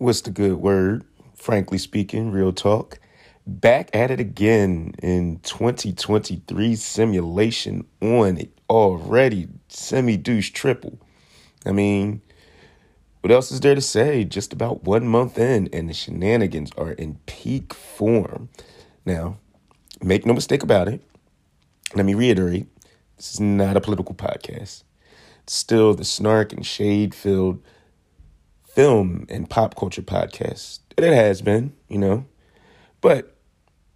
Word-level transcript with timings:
What's 0.00 0.22
the 0.22 0.30
good 0.30 0.54
word? 0.54 1.04
Frankly 1.34 1.76
speaking, 1.76 2.30
real 2.30 2.54
talk. 2.54 2.98
Back 3.46 3.94
at 3.94 4.10
it 4.10 4.18
again 4.18 4.94
in 5.02 5.40
2023 5.40 6.74
simulation 6.74 7.84
on 8.00 8.38
it 8.38 8.50
already. 8.70 9.48
Semi 9.68 10.16
douche 10.16 10.52
triple. 10.52 10.98
I 11.66 11.72
mean, 11.72 12.22
what 13.20 13.30
else 13.30 13.52
is 13.52 13.60
there 13.60 13.74
to 13.74 13.82
say? 13.82 14.24
Just 14.24 14.54
about 14.54 14.84
one 14.84 15.06
month 15.06 15.38
in, 15.38 15.68
and 15.70 15.90
the 15.90 15.92
shenanigans 15.92 16.70
are 16.78 16.92
in 16.92 17.18
peak 17.26 17.74
form. 17.74 18.48
Now, 19.04 19.36
make 20.00 20.24
no 20.24 20.32
mistake 20.32 20.62
about 20.62 20.88
it. 20.88 21.02
Let 21.94 22.06
me 22.06 22.14
reiterate 22.14 22.68
this 23.18 23.34
is 23.34 23.40
not 23.40 23.76
a 23.76 23.82
political 23.82 24.14
podcast. 24.14 24.82
It's 25.42 25.54
still 25.54 25.92
the 25.92 26.06
snark 26.06 26.54
and 26.54 26.64
shade 26.64 27.14
filled 27.14 27.62
film 28.74 29.26
and 29.28 29.48
pop 29.48 29.76
culture 29.76 30.02
podcast. 30.02 30.80
And 30.96 31.06
it 31.06 31.14
has 31.14 31.42
been, 31.42 31.72
you 31.88 31.98
know. 31.98 32.26
But 33.00 33.36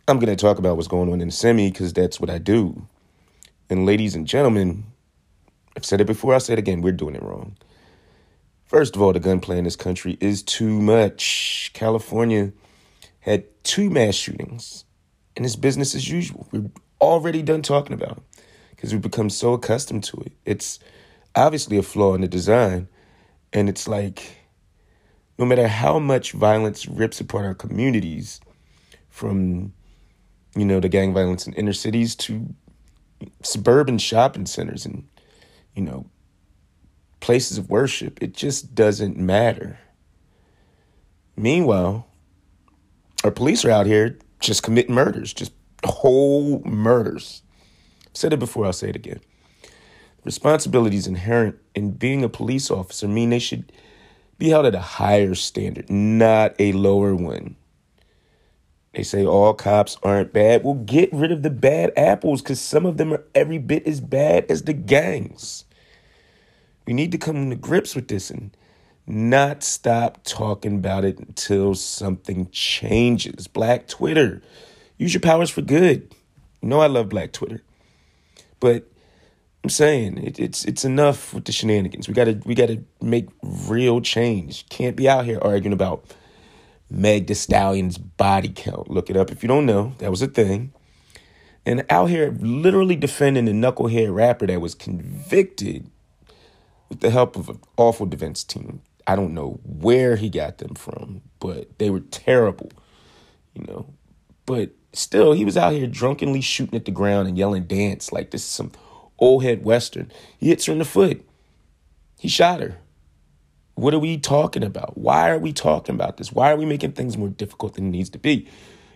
I'm 0.08 0.18
going 0.18 0.34
to 0.34 0.40
talk 0.40 0.58
about 0.58 0.76
what's 0.76 0.88
going 0.88 1.12
on 1.12 1.20
in 1.20 1.30
semi 1.30 1.70
because 1.70 1.92
that's 1.92 2.20
what 2.20 2.30
I 2.30 2.38
do. 2.38 2.86
And 3.70 3.86
ladies 3.86 4.14
and 4.14 4.26
gentlemen, 4.26 4.84
I've 5.76 5.84
said 5.84 6.00
it 6.00 6.06
before, 6.06 6.34
I'll 6.34 6.40
say 6.40 6.52
it 6.52 6.58
again, 6.58 6.82
we're 6.82 6.92
doing 6.92 7.14
it 7.14 7.22
wrong. 7.22 7.56
First 8.64 8.96
of 8.96 9.02
all, 9.02 9.12
the 9.12 9.20
gunplay 9.20 9.58
in 9.58 9.64
this 9.64 9.76
country 9.76 10.16
is 10.20 10.42
too 10.42 10.80
much. 10.80 11.70
California 11.74 12.52
had 13.20 13.44
two 13.64 13.90
mass 13.90 14.14
shootings, 14.14 14.84
and 15.36 15.44
it's 15.44 15.56
business 15.56 15.94
as 15.94 16.08
usual. 16.08 16.46
We're 16.50 16.70
already 17.00 17.42
done 17.42 17.62
talking 17.62 17.94
about 17.94 18.18
it 18.18 18.42
because 18.70 18.92
we've 18.92 19.02
become 19.02 19.30
so 19.30 19.54
accustomed 19.54 20.04
to 20.04 20.18
it. 20.18 20.32
It's 20.44 20.78
obviously 21.34 21.78
a 21.78 21.82
flaw 21.82 22.14
in 22.14 22.20
the 22.20 22.28
design, 22.28 22.88
and 23.52 23.68
it's 23.68 23.86
like 23.88 24.43
no 25.38 25.44
matter 25.44 25.68
how 25.68 25.98
much 25.98 26.32
violence 26.32 26.86
rips 26.86 27.20
apart 27.20 27.44
our 27.44 27.54
communities, 27.54 28.40
from 29.08 29.72
you 30.56 30.64
know 30.64 30.80
the 30.80 30.88
gang 30.88 31.14
violence 31.14 31.46
in 31.46 31.52
inner 31.54 31.72
cities 31.72 32.14
to 32.16 32.54
suburban 33.42 33.98
shopping 33.98 34.46
centers 34.46 34.84
and 34.84 35.06
you 35.74 35.82
know 35.82 36.06
places 37.20 37.56
of 37.56 37.70
worship, 37.70 38.22
it 38.22 38.34
just 38.34 38.74
doesn't 38.74 39.16
matter. 39.16 39.78
Meanwhile, 41.36 42.06
our 43.24 43.30
police 43.30 43.64
are 43.64 43.70
out 43.70 43.86
here 43.86 44.18
just 44.40 44.62
committing 44.62 44.94
murders, 44.94 45.32
just 45.32 45.52
whole 45.84 46.60
murders. 46.64 47.42
I've 48.06 48.16
said 48.16 48.32
it 48.32 48.38
before, 48.38 48.66
I'll 48.66 48.72
say 48.72 48.90
it 48.90 48.96
again. 48.96 49.20
Responsibilities 50.24 51.06
inherent 51.06 51.56
in 51.74 51.92
being 51.92 52.24
a 52.24 52.28
police 52.28 52.70
officer 52.70 53.08
mean 53.08 53.30
they 53.30 53.38
should 53.38 53.72
be 54.44 54.50
held 54.50 54.66
at 54.66 54.74
a 54.74 54.80
higher 54.80 55.34
standard, 55.34 55.88
not 55.88 56.54
a 56.58 56.72
lower 56.72 57.14
one. 57.14 57.56
They 58.92 59.02
say 59.02 59.24
all 59.24 59.54
cops 59.54 59.96
aren't 60.02 60.34
bad. 60.34 60.62
Well, 60.62 60.74
get 60.74 61.10
rid 61.14 61.32
of 61.32 61.42
the 61.42 61.50
bad 61.50 61.92
apples 61.96 62.42
because 62.42 62.60
some 62.60 62.84
of 62.84 62.98
them 62.98 63.14
are 63.14 63.24
every 63.34 63.56
bit 63.56 63.86
as 63.86 64.02
bad 64.02 64.44
as 64.50 64.62
the 64.62 64.74
gangs. 64.74 65.64
We 66.86 66.92
need 66.92 67.10
to 67.12 67.18
come 67.18 67.48
to 67.48 67.56
grips 67.56 67.94
with 67.94 68.08
this 68.08 68.30
and 68.30 68.54
not 69.06 69.62
stop 69.64 70.22
talking 70.24 70.76
about 70.76 71.06
it 71.06 71.18
until 71.18 71.74
something 71.74 72.50
changes. 72.50 73.46
Black 73.48 73.88
Twitter, 73.88 74.42
use 74.98 75.14
your 75.14 75.22
powers 75.22 75.48
for 75.48 75.62
good. 75.62 76.14
You 76.60 76.68
know 76.68 76.80
I 76.80 76.86
love 76.86 77.08
Black 77.08 77.32
Twitter, 77.32 77.62
but 78.60 78.86
I'm 79.64 79.70
saying 79.70 80.18
it, 80.18 80.38
it's 80.38 80.66
it's 80.66 80.84
enough 80.84 81.32
with 81.32 81.46
the 81.46 81.52
shenanigans. 81.52 82.06
We 82.06 82.12
gotta 82.12 82.38
we 82.44 82.54
gotta 82.54 82.82
make 83.00 83.28
real 83.42 84.02
change. 84.02 84.68
Can't 84.68 84.94
be 84.94 85.08
out 85.08 85.24
here 85.24 85.38
arguing 85.40 85.72
about 85.72 86.04
Meg 86.90 87.26
The 87.28 87.34
Stallion's 87.34 87.96
body 87.96 88.52
count. 88.54 88.90
Look 88.90 89.08
it 89.08 89.16
up 89.16 89.32
if 89.32 89.42
you 89.42 89.48
don't 89.48 89.64
know. 89.64 89.94
That 89.98 90.10
was 90.10 90.20
a 90.20 90.26
thing. 90.26 90.74
And 91.64 91.86
out 91.88 92.10
here 92.10 92.36
literally 92.40 92.94
defending 92.94 93.48
a 93.48 93.52
knucklehead 93.52 94.14
rapper 94.14 94.46
that 94.46 94.60
was 94.60 94.74
convicted 94.74 95.90
with 96.90 97.00
the 97.00 97.08
help 97.08 97.34
of 97.34 97.48
an 97.48 97.58
awful 97.78 98.04
defense 98.04 98.44
team. 98.44 98.82
I 99.06 99.16
don't 99.16 99.32
know 99.32 99.60
where 99.64 100.16
he 100.16 100.28
got 100.28 100.58
them 100.58 100.74
from, 100.74 101.22
but 101.40 101.78
they 101.78 101.88
were 101.88 102.00
terrible, 102.00 102.70
you 103.54 103.64
know. 103.66 103.86
But 104.44 104.72
still, 104.92 105.32
he 105.32 105.46
was 105.46 105.56
out 105.56 105.72
here 105.72 105.86
drunkenly 105.86 106.42
shooting 106.42 106.76
at 106.76 106.84
the 106.84 106.90
ground 106.90 107.28
and 107.28 107.38
yelling 107.38 107.64
dance 107.64 108.12
like 108.12 108.30
this 108.30 108.42
is 108.42 108.50
some 108.50 108.70
old 109.18 109.42
head 109.42 109.64
Western. 109.64 110.10
He 110.38 110.48
hits 110.48 110.66
her 110.66 110.72
in 110.72 110.78
the 110.78 110.84
foot. 110.84 111.26
He 112.18 112.28
shot 112.28 112.60
her. 112.60 112.78
What 113.74 113.92
are 113.94 113.98
we 113.98 114.18
talking 114.18 114.62
about? 114.62 114.96
Why 114.96 115.30
are 115.30 115.38
we 115.38 115.52
talking 115.52 115.94
about 115.94 116.16
this? 116.16 116.32
Why 116.32 116.52
are 116.52 116.56
we 116.56 116.64
making 116.64 116.92
things 116.92 117.18
more 117.18 117.28
difficult 117.28 117.74
than 117.74 117.88
it 117.88 117.90
needs 117.90 118.10
to 118.10 118.18
be? 118.18 118.48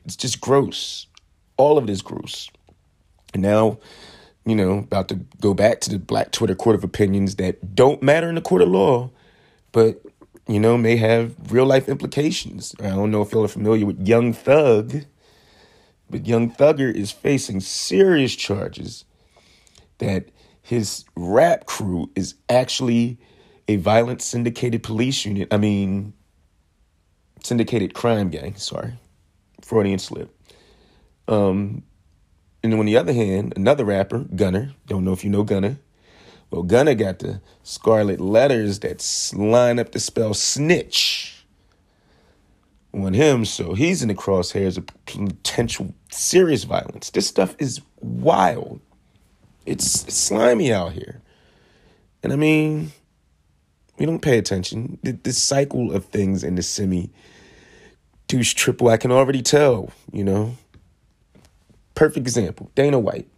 It's 0.04 0.16
just 0.16 0.40
gross. 0.40 1.06
All 1.56 1.76
of 1.76 1.84
it 1.84 1.90
is 1.90 2.00
gross. 2.00 2.48
And 3.34 3.42
now, 3.42 3.78
you 4.46 4.54
know, 4.54 4.78
about 4.78 5.08
to 5.08 5.16
go 5.40 5.52
back 5.52 5.80
to 5.80 5.90
the 5.90 5.98
Black 5.98 6.30
Twitter 6.30 6.54
Court 6.54 6.76
of 6.76 6.84
Opinions 6.84 7.36
that 7.36 7.74
don't 7.74 8.02
matter 8.02 8.28
in 8.28 8.36
the 8.36 8.40
court 8.40 8.62
of 8.62 8.68
law, 8.68 9.10
but, 9.72 10.00
you 10.46 10.60
know, 10.60 10.78
may 10.78 10.96
have 10.96 11.34
real 11.52 11.66
life 11.66 11.88
implications. 11.88 12.74
I 12.80 12.90
don't 12.90 13.10
know 13.10 13.20
if 13.22 13.32
y'all 13.32 13.44
are 13.44 13.48
familiar 13.48 13.84
with 13.84 14.06
Young 14.06 14.32
Thug, 14.32 15.04
but 16.08 16.26
Young 16.26 16.50
Thugger 16.50 16.94
is 16.94 17.10
facing 17.10 17.60
serious 17.60 18.34
charges 18.36 19.04
that 19.98 20.30
his 20.62 21.04
rap 21.16 21.66
crew 21.66 22.10
is 22.14 22.34
actually 22.48 23.18
a 23.68 23.76
violent 23.76 24.22
syndicated 24.22 24.82
police 24.82 25.24
unit. 25.24 25.48
I 25.52 25.56
mean, 25.56 26.14
syndicated 27.42 27.94
crime 27.94 28.30
gang. 28.30 28.56
Sorry, 28.56 28.94
Freudian 29.62 29.98
slip. 29.98 30.34
Um, 31.26 31.82
and 32.62 32.74
on 32.74 32.86
the 32.86 32.96
other 32.96 33.12
hand, 33.12 33.52
another 33.56 33.84
rapper, 33.84 34.24
Gunna, 34.34 34.74
Don't 34.86 35.04
know 35.04 35.12
if 35.12 35.24
you 35.24 35.30
know 35.30 35.44
Gunna. 35.44 35.78
Well, 36.50 36.62
Gunna 36.62 36.94
got 36.94 37.18
the 37.18 37.40
scarlet 37.62 38.20
letters 38.20 38.78
that 38.80 39.04
line 39.34 39.78
up 39.78 39.92
to 39.92 40.00
spell 40.00 40.32
snitch 40.32 41.44
on 42.94 43.12
him, 43.12 43.44
so 43.44 43.74
he's 43.74 44.00
in 44.00 44.08
the 44.08 44.14
crosshairs 44.14 44.78
of 44.78 44.86
potential 45.04 45.94
serious 46.10 46.64
violence. 46.64 47.10
This 47.10 47.26
stuff 47.26 47.54
is 47.58 47.82
wild. 48.00 48.80
It's, 49.68 50.04
it's 50.04 50.16
slimy 50.16 50.72
out 50.72 50.92
here. 50.92 51.20
And 52.22 52.32
I 52.32 52.36
mean, 52.36 52.92
we 53.98 54.06
don't 54.06 54.22
pay 54.22 54.38
attention. 54.38 54.98
The 55.02 55.32
cycle 55.32 55.92
of 55.92 56.06
things 56.06 56.42
in 56.42 56.54
the 56.54 56.62
semi 56.62 57.10
douche 58.28 58.54
triple, 58.54 58.88
I 58.88 58.96
can 58.96 59.12
already 59.12 59.42
tell, 59.42 59.90
you 60.12 60.24
know. 60.24 60.56
Perfect 61.94 62.26
example 62.26 62.70
Dana 62.74 62.98
White. 62.98 63.28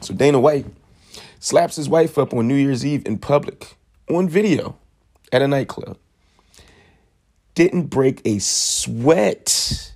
So 0.00 0.14
Dana 0.14 0.40
White 0.40 0.66
slaps 1.40 1.76
his 1.76 1.88
wife 1.88 2.16
up 2.16 2.32
on 2.32 2.48
New 2.48 2.54
Year's 2.54 2.86
Eve 2.86 3.02
in 3.04 3.18
public 3.18 3.76
on 4.08 4.28
video 4.28 4.78
at 5.30 5.42
a 5.42 5.48
nightclub. 5.48 5.98
Didn't 7.54 7.86
break 7.86 8.22
a 8.24 8.38
sweat 8.38 9.94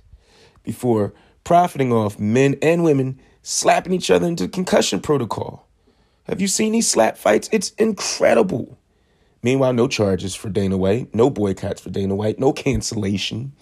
before 0.63 1.13
profiting 1.43 1.91
off 1.91 2.19
men 2.19 2.55
and 2.61 2.83
women 2.83 3.19
slapping 3.49 3.93
each 3.93 4.11
other 4.11 4.27
into 4.27 4.47
concussion 4.47 4.99
protocol. 4.99 5.67
Have 6.25 6.39
you 6.39 6.47
seen 6.47 6.71
these 6.71 6.87
slap 6.87 7.17
fights? 7.17 7.49
It's 7.51 7.71
incredible. 7.71 8.77
Meanwhile, 9.41 9.73
no 9.73 9.87
charges 9.87 10.35
for 10.35 10.49
Dana 10.49 10.77
White, 10.77 11.15
no 11.15 11.31
boycotts 11.31 11.81
for 11.81 11.89
Dana 11.89 12.13
White, 12.13 12.37
no 12.37 12.53
cancellation, 12.53 13.53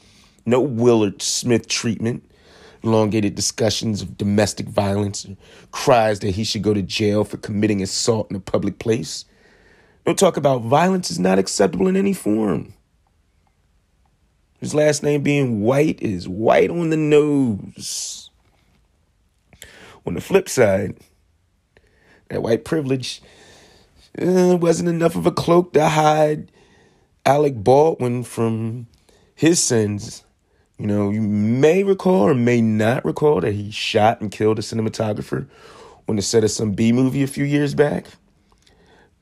no 0.46 0.60
Willard 0.60 1.22
Smith 1.22 1.70
treatment, 1.70 2.30
elongated 2.84 3.36
discussions 3.36 4.02
of 4.02 4.18
domestic 4.18 4.68
violence, 4.68 5.26
cries 5.72 6.20
that 6.20 6.36
he 6.36 6.44
should 6.44 6.64
go 6.64 6.74
to 6.74 6.82
jail 6.82 7.24
for 7.24 7.38
committing 7.38 7.82
assault 7.82 8.30
in 8.30 8.36
a 8.36 8.42
public 8.42 8.80
place. 8.80 9.24
No 10.06 10.14
talk 10.14 10.36
about 10.36 10.64
violence 10.64 11.10
is 11.10 11.18
not 11.18 11.40
acceptable 11.40 11.88
in 11.88 11.96
any 11.96 12.14
form. 12.14 12.74
His 14.60 14.76
last 14.76 15.02
name 15.02 15.24
being 15.24 15.62
White 15.62 16.02
is 16.02 16.28
white 16.28 16.72
on 16.72 16.90
the 16.90 16.98
nose. 16.98 18.27
On 20.08 20.14
the 20.14 20.22
flip 20.22 20.48
side, 20.48 20.96
that 22.30 22.42
white 22.42 22.64
privilege 22.64 23.22
uh, 24.18 24.56
wasn't 24.56 24.88
enough 24.88 25.18
of 25.18 25.26
a 25.26 25.32
cloak 25.32 25.74
to 25.74 25.90
hide 25.90 26.50
Alec 27.26 27.56
Baldwin 27.56 28.24
from 28.24 28.88
his 29.36 29.62
sins. 29.62 30.24
You 30.80 30.88
know, 30.88 31.10
you 31.10 31.20
may 31.20 31.84
recall 31.84 32.22
or 32.22 32.34
may 32.34 32.62
not 32.62 33.04
recall 33.04 33.42
that 33.42 33.52
he 33.52 33.70
shot 33.70 34.22
and 34.22 34.32
killed 34.32 34.60
a 34.60 34.62
cinematographer 34.62 35.46
on 36.08 36.16
the 36.16 36.22
set 36.22 36.46
of 36.46 36.52
some 36.52 36.72
B 36.72 36.94
movie 36.94 37.24
a 37.24 37.28
few 37.28 37.44
years 37.44 37.76
back. 37.76 38.06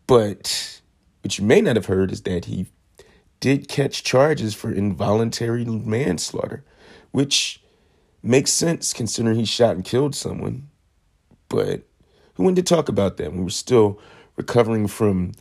But 0.06 0.82
what 1.24 1.40
you 1.40 1.46
may 1.46 1.62
not 1.62 1.78
have 1.78 1.88
heard 1.88 2.12
is 2.12 2.22
that 2.22 2.46
he 2.46 2.68
did 3.40 3.68
catch 3.68 4.04
charges 4.04 4.54
for 4.54 4.72
involuntary 4.72 5.66
manslaughter, 5.66 6.64
which 7.10 7.64
makes 8.22 8.52
sense 8.52 8.94
considering 8.94 9.38
he 9.38 9.46
shot 9.46 9.76
and 9.76 9.84
killed 9.84 10.14
someone 10.14 10.70
but 11.56 11.84
who 12.34 12.44
wanted 12.44 12.68
to 12.68 12.76
talk 12.76 12.90
about 12.90 13.16
that? 13.16 13.32
We 13.32 13.42
were 13.42 13.50
still 13.50 13.98
recovering 14.36 14.88
from 14.88 15.32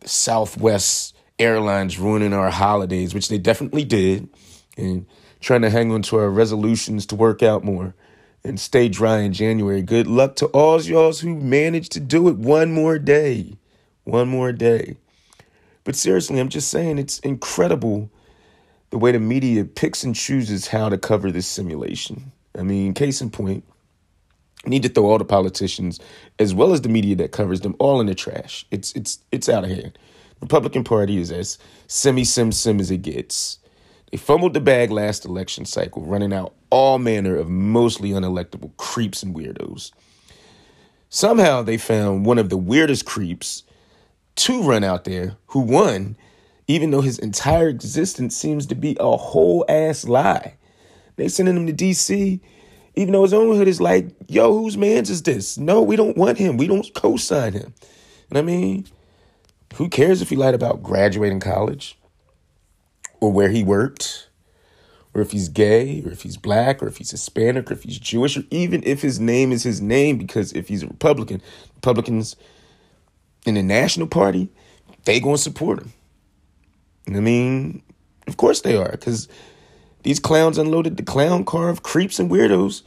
the 0.00 0.08
Southwest 0.08 1.16
airlines 1.38 1.98
ruining 1.98 2.34
our 2.34 2.50
holidays, 2.50 3.14
which 3.14 3.30
they 3.30 3.38
definitely 3.38 3.84
did, 3.84 4.28
and 4.76 5.06
trying 5.40 5.62
to 5.62 5.70
hang 5.70 5.90
on 5.92 6.02
to 6.02 6.16
our 6.16 6.28
resolutions 6.28 7.06
to 7.06 7.16
work 7.16 7.42
out 7.42 7.64
more 7.64 7.94
and 8.44 8.60
stay 8.60 8.90
dry 8.90 9.20
in 9.20 9.32
January. 9.32 9.80
Good 9.80 10.06
luck 10.06 10.36
to 10.36 10.46
all 10.48 10.78
y'all 10.82 11.14
who 11.14 11.34
managed 11.34 11.92
to 11.92 12.00
do 12.00 12.28
it 12.28 12.36
one 12.36 12.70
more 12.70 12.98
day. 12.98 13.56
One 14.04 14.28
more 14.28 14.52
day. 14.52 14.98
But 15.84 15.96
seriously, 15.96 16.38
I'm 16.38 16.50
just 16.50 16.68
saying 16.68 16.98
it's 16.98 17.18
incredible 17.20 18.10
the 18.90 18.98
way 18.98 19.10
the 19.10 19.20
media 19.20 19.64
picks 19.64 20.04
and 20.04 20.14
chooses 20.14 20.68
how 20.68 20.90
to 20.90 20.98
cover 20.98 21.32
this 21.32 21.46
simulation. 21.46 22.32
I 22.56 22.62
mean, 22.62 22.92
case 22.92 23.22
in 23.22 23.30
point, 23.30 23.64
need 24.64 24.82
to 24.82 24.88
throw 24.88 25.06
all 25.06 25.18
the 25.18 25.24
politicians 25.24 26.00
as 26.38 26.54
well 26.54 26.72
as 26.72 26.80
the 26.80 26.88
media 26.88 27.16
that 27.16 27.32
covers 27.32 27.60
them 27.60 27.76
all 27.78 28.00
in 28.00 28.06
the 28.06 28.14
trash. 28.14 28.66
It's 28.70 28.92
it's 28.92 29.18
it's 29.32 29.48
out 29.48 29.64
of 29.64 29.70
hand. 29.70 29.98
Republican 30.40 30.84
Party 30.84 31.18
is 31.18 31.30
as 31.30 31.58
semi 31.86 32.24
sim 32.24 32.52
sim 32.52 32.80
as 32.80 32.90
it 32.90 33.02
gets. 33.02 33.58
They 34.10 34.18
fumbled 34.18 34.54
the 34.54 34.60
bag 34.60 34.90
last 34.90 35.24
election 35.24 35.64
cycle, 35.64 36.04
running 36.04 36.32
out 36.32 36.54
all 36.70 36.98
manner 36.98 37.36
of 37.36 37.48
mostly 37.48 38.10
unelectable 38.10 38.76
creeps 38.76 39.22
and 39.22 39.34
weirdos. 39.34 39.90
Somehow 41.08 41.62
they 41.62 41.76
found 41.76 42.26
one 42.26 42.38
of 42.38 42.48
the 42.48 42.56
weirdest 42.56 43.04
creeps 43.04 43.62
to 44.36 44.62
run 44.62 44.84
out 44.84 45.04
there 45.04 45.36
who 45.46 45.60
won, 45.60 46.16
even 46.68 46.90
though 46.90 47.00
his 47.00 47.18
entire 47.18 47.68
existence 47.68 48.36
seems 48.36 48.66
to 48.66 48.74
be 48.74 48.96
a 49.00 49.16
whole 49.16 49.64
ass 49.68 50.04
lie. 50.04 50.54
They 51.16 51.28
sending 51.28 51.56
him 51.56 51.66
to 51.66 51.72
DC, 51.72 52.40
even 52.96 53.12
though 53.12 53.22
his 53.22 53.34
own 53.34 53.56
hood 53.56 53.68
is 53.68 53.80
like, 53.80 54.08
yo, 54.28 54.52
whose 54.52 54.76
man's 54.76 55.10
is 55.10 55.22
this? 55.22 55.58
No, 55.58 55.82
we 55.82 55.96
don't 55.96 56.16
want 56.16 56.38
him. 56.38 56.56
We 56.56 56.66
don't 56.66 56.92
co-sign 56.94 57.52
him. 57.52 57.74
And 58.30 58.38
I 58.38 58.42
mean, 58.42 58.86
who 59.74 59.88
cares 59.88 60.22
if 60.22 60.30
he 60.30 60.36
lied 60.36 60.54
about 60.54 60.82
graduating 60.82 61.40
college? 61.40 61.98
Or 63.20 63.32
where 63.32 63.48
he 63.48 63.62
worked? 63.62 64.26
or 65.16 65.22
if 65.22 65.30
he's 65.30 65.48
gay, 65.48 66.02
or 66.04 66.12
if 66.12 66.20
he's 66.20 66.36
black, 66.36 66.82
or 66.82 66.88
if 66.88 66.98
he's 66.98 67.10
Hispanic, 67.10 67.70
or 67.70 67.72
if 67.72 67.84
he's 67.84 67.98
Jewish, 67.98 68.36
or 68.36 68.42
even 68.50 68.82
if 68.84 69.00
his 69.00 69.18
name 69.18 69.50
is 69.50 69.62
his 69.62 69.80
name, 69.80 70.18
because 70.18 70.52
if 70.52 70.68
he's 70.68 70.82
a 70.82 70.88
Republican, 70.88 71.40
Republicans 71.76 72.36
in 73.46 73.54
the 73.54 73.62
National 73.62 74.06
Party, 74.06 74.50
they 75.06 75.18
gonna 75.18 75.38
support 75.38 75.80
him. 75.80 75.94
I 77.08 77.20
mean, 77.20 77.82
of 78.26 78.36
course 78.36 78.60
they 78.60 78.76
are, 78.76 78.90
because 78.90 79.26
these 80.06 80.20
clowns 80.20 80.56
unloaded 80.56 80.96
the 80.96 81.02
clown 81.02 81.44
car 81.44 81.68
of 81.68 81.82
creeps 81.82 82.20
and 82.20 82.30
weirdos 82.30 82.82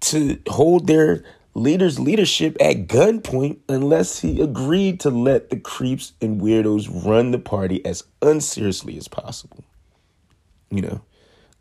to 0.00 0.38
hold 0.48 0.86
their 0.86 1.24
leader's 1.54 1.98
leadership 1.98 2.58
at 2.60 2.86
gunpoint 2.86 3.56
unless 3.70 4.20
he 4.20 4.42
agreed 4.42 5.00
to 5.00 5.08
let 5.08 5.48
the 5.48 5.56
creeps 5.56 6.12
and 6.20 6.38
weirdos 6.38 6.90
run 7.06 7.30
the 7.30 7.38
party 7.38 7.82
as 7.86 8.04
unseriously 8.20 8.98
as 8.98 9.08
possible. 9.08 9.64
You 10.70 10.82
know, 10.82 11.00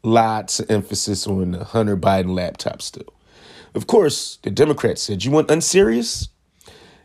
lots 0.03 0.59
of 0.59 0.69
emphasis 0.69 1.25
on 1.25 1.51
the 1.51 1.63
Hunter 1.63 1.95
Biden 1.95 2.35
laptop 2.35 2.81
still. 2.81 3.13
Of 3.75 3.87
course, 3.87 4.39
the 4.43 4.51
Democrats 4.51 5.03
said, 5.03 5.23
You 5.23 5.31
want 5.31 5.49
unserious? 5.49 6.27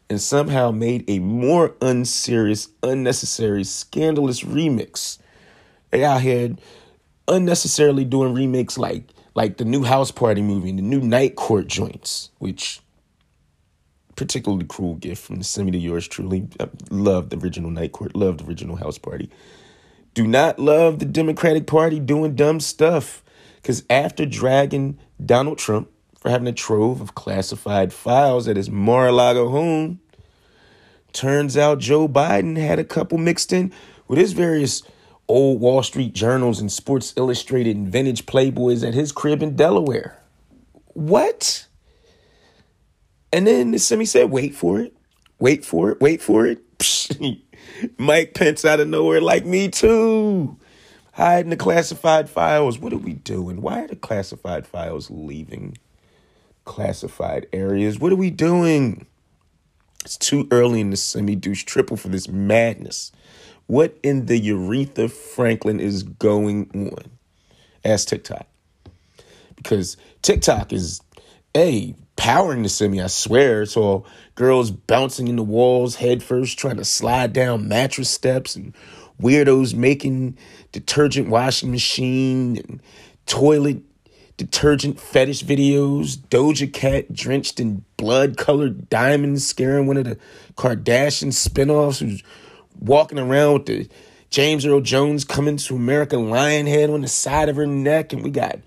And 0.08 0.20
somehow 0.20 0.72
made 0.72 1.08
a 1.08 1.20
more 1.20 1.76
unserious, 1.80 2.68
unnecessary, 2.82 3.62
scandalous 3.62 4.42
remix. 4.42 5.18
They 5.92 6.02
out 6.02 6.22
here 6.22 6.56
unnecessarily 7.30 8.04
doing 8.04 8.34
remakes 8.34 8.76
like 8.76 9.04
like 9.34 9.56
the 9.56 9.64
new 9.64 9.84
House 9.84 10.10
Party 10.10 10.42
movie 10.42 10.72
the 10.72 10.82
new 10.82 11.00
Night 11.00 11.36
Court 11.36 11.68
joints, 11.68 12.30
which 12.38 12.80
particularly 14.16 14.66
cruel 14.66 14.96
gift 14.96 15.22
from 15.22 15.36
the 15.36 15.44
semi 15.44 15.70
to 15.70 15.78
yours 15.78 16.06
truly. 16.06 16.48
I 16.58 16.68
loved 16.90 17.30
the 17.30 17.38
original 17.38 17.70
Night 17.70 17.92
Court, 17.92 18.14
loved 18.14 18.40
the 18.40 18.46
original 18.46 18.76
House 18.76 18.98
Party 18.98 19.30
do 20.14 20.26
not 20.26 20.58
love 20.58 20.98
the 20.98 21.04
Democratic 21.04 21.66
Party 21.66 22.00
doing 22.00 22.34
dumb 22.34 22.60
stuff. 22.60 23.22
Because 23.56 23.84
after 23.90 24.26
dragging 24.26 24.98
Donald 25.24 25.58
Trump 25.58 25.90
for 26.18 26.30
having 26.30 26.48
a 26.48 26.52
trove 26.52 27.00
of 27.00 27.14
classified 27.14 27.92
files 27.92 28.48
at 28.48 28.56
his 28.56 28.70
Mar 28.70 29.08
a 29.08 29.12
Lago 29.12 29.48
home, 29.48 30.00
turns 31.12 31.56
out 31.56 31.78
Joe 31.78 32.08
Biden 32.08 32.56
had 32.56 32.78
a 32.78 32.84
couple 32.84 33.18
mixed 33.18 33.52
in 33.52 33.72
with 34.08 34.18
his 34.18 34.32
various 34.32 34.82
old 35.30 35.60
Wall 35.60 35.82
Street 35.82 36.12
journals 36.12 36.60
and 36.60 36.70
Sports 36.70 37.14
Illustrated 37.16 37.76
and 37.76 37.88
vintage 37.88 38.26
Playboys 38.26 38.86
at 38.86 38.94
his 38.94 39.12
crib 39.12 39.42
in 39.42 39.56
Delaware. 39.56 40.20
What? 40.88 41.66
And 43.32 43.46
then 43.46 43.70
the 43.70 43.78
semi 43.78 44.04
said, 44.04 44.30
wait 44.30 44.54
for 44.54 44.80
it, 44.80 44.94
wait 45.38 45.64
for 45.64 45.90
it, 45.90 46.00
wait 46.00 46.20
for 46.20 46.46
it. 46.46 46.60
Mike 47.98 48.34
Pence 48.34 48.64
out 48.64 48.80
of 48.80 48.88
nowhere, 48.88 49.20
like 49.20 49.46
me 49.46 49.68
too. 49.68 50.58
Hiding 51.12 51.50
the 51.50 51.56
classified 51.56 52.28
files. 52.28 52.78
What 52.78 52.92
are 52.92 52.98
we 52.98 53.14
doing? 53.14 53.60
Why 53.60 53.82
are 53.84 53.88
the 53.88 53.96
classified 53.96 54.66
files 54.66 55.10
leaving 55.10 55.76
classified 56.64 57.46
areas? 57.52 57.98
What 57.98 58.12
are 58.12 58.16
we 58.16 58.30
doing? 58.30 59.06
It's 60.04 60.16
too 60.16 60.48
early 60.50 60.80
in 60.80 60.90
the 60.90 60.96
semi 60.96 61.36
douche 61.36 61.64
triple 61.64 61.96
for 61.96 62.08
this 62.08 62.28
madness. 62.28 63.12
What 63.70 63.96
in 64.02 64.26
the 64.26 64.40
Aretha 64.50 65.08
Franklin 65.08 65.78
is 65.78 66.02
going 66.02 66.68
on? 66.74 67.08
Ask 67.84 68.08
TikTok. 68.08 68.48
Because 69.54 69.96
TikTok 70.22 70.72
is 70.72 71.00
A, 71.56 71.94
powering 72.16 72.64
the 72.64 72.68
semi, 72.68 73.00
I 73.00 73.06
swear. 73.06 73.64
So 73.66 74.04
girls 74.34 74.72
bouncing 74.72 75.28
in 75.28 75.36
the 75.36 75.44
walls 75.44 75.94
headfirst, 75.94 76.58
trying 76.58 76.78
to 76.78 76.84
slide 76.84 77.32
down 77.32 77.68
mattress 77.68 78.10
steps, 78.10 78.56
and 78.56 78.74
weirdos 79.22 79.72
making 79.72 80.36
detergent 80.72 81.28
washing 81.28 81.70
machine 81.70 82.56
and 82.56 82.82
toilet 83.26 83.82
detergent 84.36 84.98
fetish 84.98 85.44
videos, 85.44 86.16
Doja 86.16 86.72
Cat 86.72 87.12
drenched 87.12 87.60
in 87.60 87.84
blood 87.96 88.36
colored 88.36 88.88
diamonds 88.88 89.46
scaring 89.46 89.86
one 89.86 89.96
of 89.96 90.06
the 90.06 90.18
Kardashian 90.56 91.28
spinoffs 91.28 92.00
who's 92.00 92.24
walking 92.80 93.18
around 93.18 93.52
with 93.52 93.66
the 93.66 93.88
James 94.30 94.64
Earl 94.64 94.80
Jones 94.80 95.24
coming 95.24 95.56
to 95.58 95.76
America 95.76 96.16
lion 96.16 96.66
head 96.66 96.90
on 96.90 97.02
the 97.02 97.08
side 97.08 97.48
of 97.48 97.56
her 97.56 97.66
neck, 97.66 98.12
and 98.12 98.24
we 98.24 98.30
got 98.30 98.58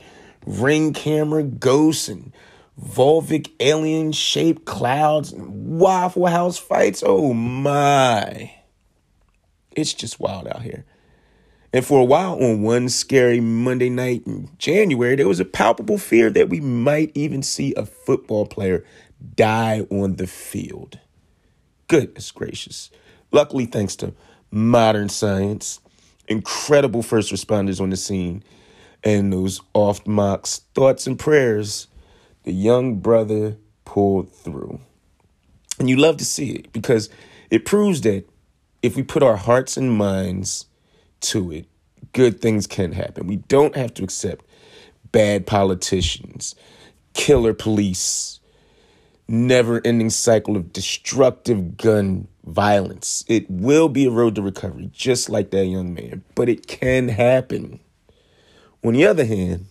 ring 0.46 0.94
camera 0.94 1.44
ghosts 1.44 2.08
and 2.08 2.32
Volvic 2.82 3.52
alien 3.60 4.12
shaped 4.12 4.66
clouds 4.66 5.32
and 5.32 5.80
Waffle 5.80 6.28
House 6.28 6.58
fights. 6.58 7.04
Oh 7.06 7.34
my. 7.34 8.54
It's 9.72 9.94
just 9.94 10.20
wild 10.20 10.48
out 10.48 10.62
here. 10.64 10.86
And 11.72 11.84
for 11.84 12.00
a 12.00 12.06
while, 12.06 12.34
on 12.34 12.62
one 12.62 12.90
scary 12.90 13.40
Monday 13.40 13.90
night 13.90 14.24
in 14.28 14.50
January, 14.60 15.16
there 15.16 15.28
was 15.28 15.40
a 15.40 15.46
palpable 15.46 15.98
fear 15.98 16.30
that 16.30 16.50
we 16.50 16.60
might 16.60 17.12
even 17.16 17.42
see 17.42 17.74
a 17.76 17.86
football 17.86 18.46
player 18.46 18.86
die 19.36 19.82
on 19.90 20.18
the 20.18 20.28
field. 20.28 21.00
Goodness 21.88 22.32
gracious. 22.32 22.92
Luckily, 23.34 23.66
thanks 23.66 23.96
to 23.98 24.14
modern 24.52 25.10
science, 25.10 25.82
incredible 26.28 27.02
first 27.02 27.34
responders 27.34 27.82
on 27.82 27.90
the 27.90 27.98
scene, 27.98 28.44
and 29.04 29.34
those 29.34 29.60
oft 29.74 30.08
mocked 30.08 30.62
thoughts 30.76 31.08
and 31.08 31.20
prayers 31.20 31.88
the 32.44 32.54
young 32.54 32.96
brother 32.96 33.58
pulled 33.86 34.32
through. 34.32 34.80
And 35.80 35.90
you 35.90 35.98
love 35.98 36.18
to 36.18 36.26
see 36.26 36.52
it 36.52 36.72
because 36.72 37.10
it 37.50 37.66
proves 37.66 38.02
that 38.02 38.26
if 38.82 38.96
we 38.96 39.04
put 39.04 39.24
our 39.24 39.38
hearts 39.38 39.78
and 39.78 39.98
minds 39.98 40.66
to 41.22 41.52
it, 41.52 41.66
good 42.12 42.42
things 42.42 42.68
can 42.68 42.92
happen. 42.92 43.28
We 43.28 43.38
don't 43.38 43.76
have 43.76 43.94
to 43.96 44.04
accept 44.04 44.46
bad 45.12 45.48
politicians, 45.48 46.54
killer 47.14 47.54
police, 47.54 48.40
never 49.28 49.82
ending 49.86 50.10
cycle 50.10 50.56
of 50.56 50.74
destructive 50.74 51.78
gun 51.78 52.28
violence. 52.46 53.24
It 53.28 53.50
will 53.50 53.90
be 53.90 54.06
a 54.06 54.12
road 54.12 54.36
to 54.36 54.42
recovery, 54.42 54.90
just 54.94 55.30
like 55.30 55.52
that 55.52 55.66
young 55.66 55.94
man, 55.94 56.24
but 56.36 56.50
it 56.50 56.68
can 56.68 57.10
happen. 57.10 57.80
On 58.84 58.94
the 58.94 59.06
other 59.06 59.26
hand, 59.26 59.68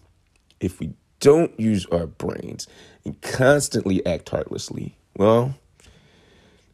if 0.60 0.80
we 0.80 0.94
don't 1.20 1.58
use 1.58 1.86
our 1.86 2.06
brains 2.06 2.66
and 3.04 3.20
constantly 3.20 4.04
act 4.06 4.30
heartlessly, 4.30 4.96
well, 5.16 5.54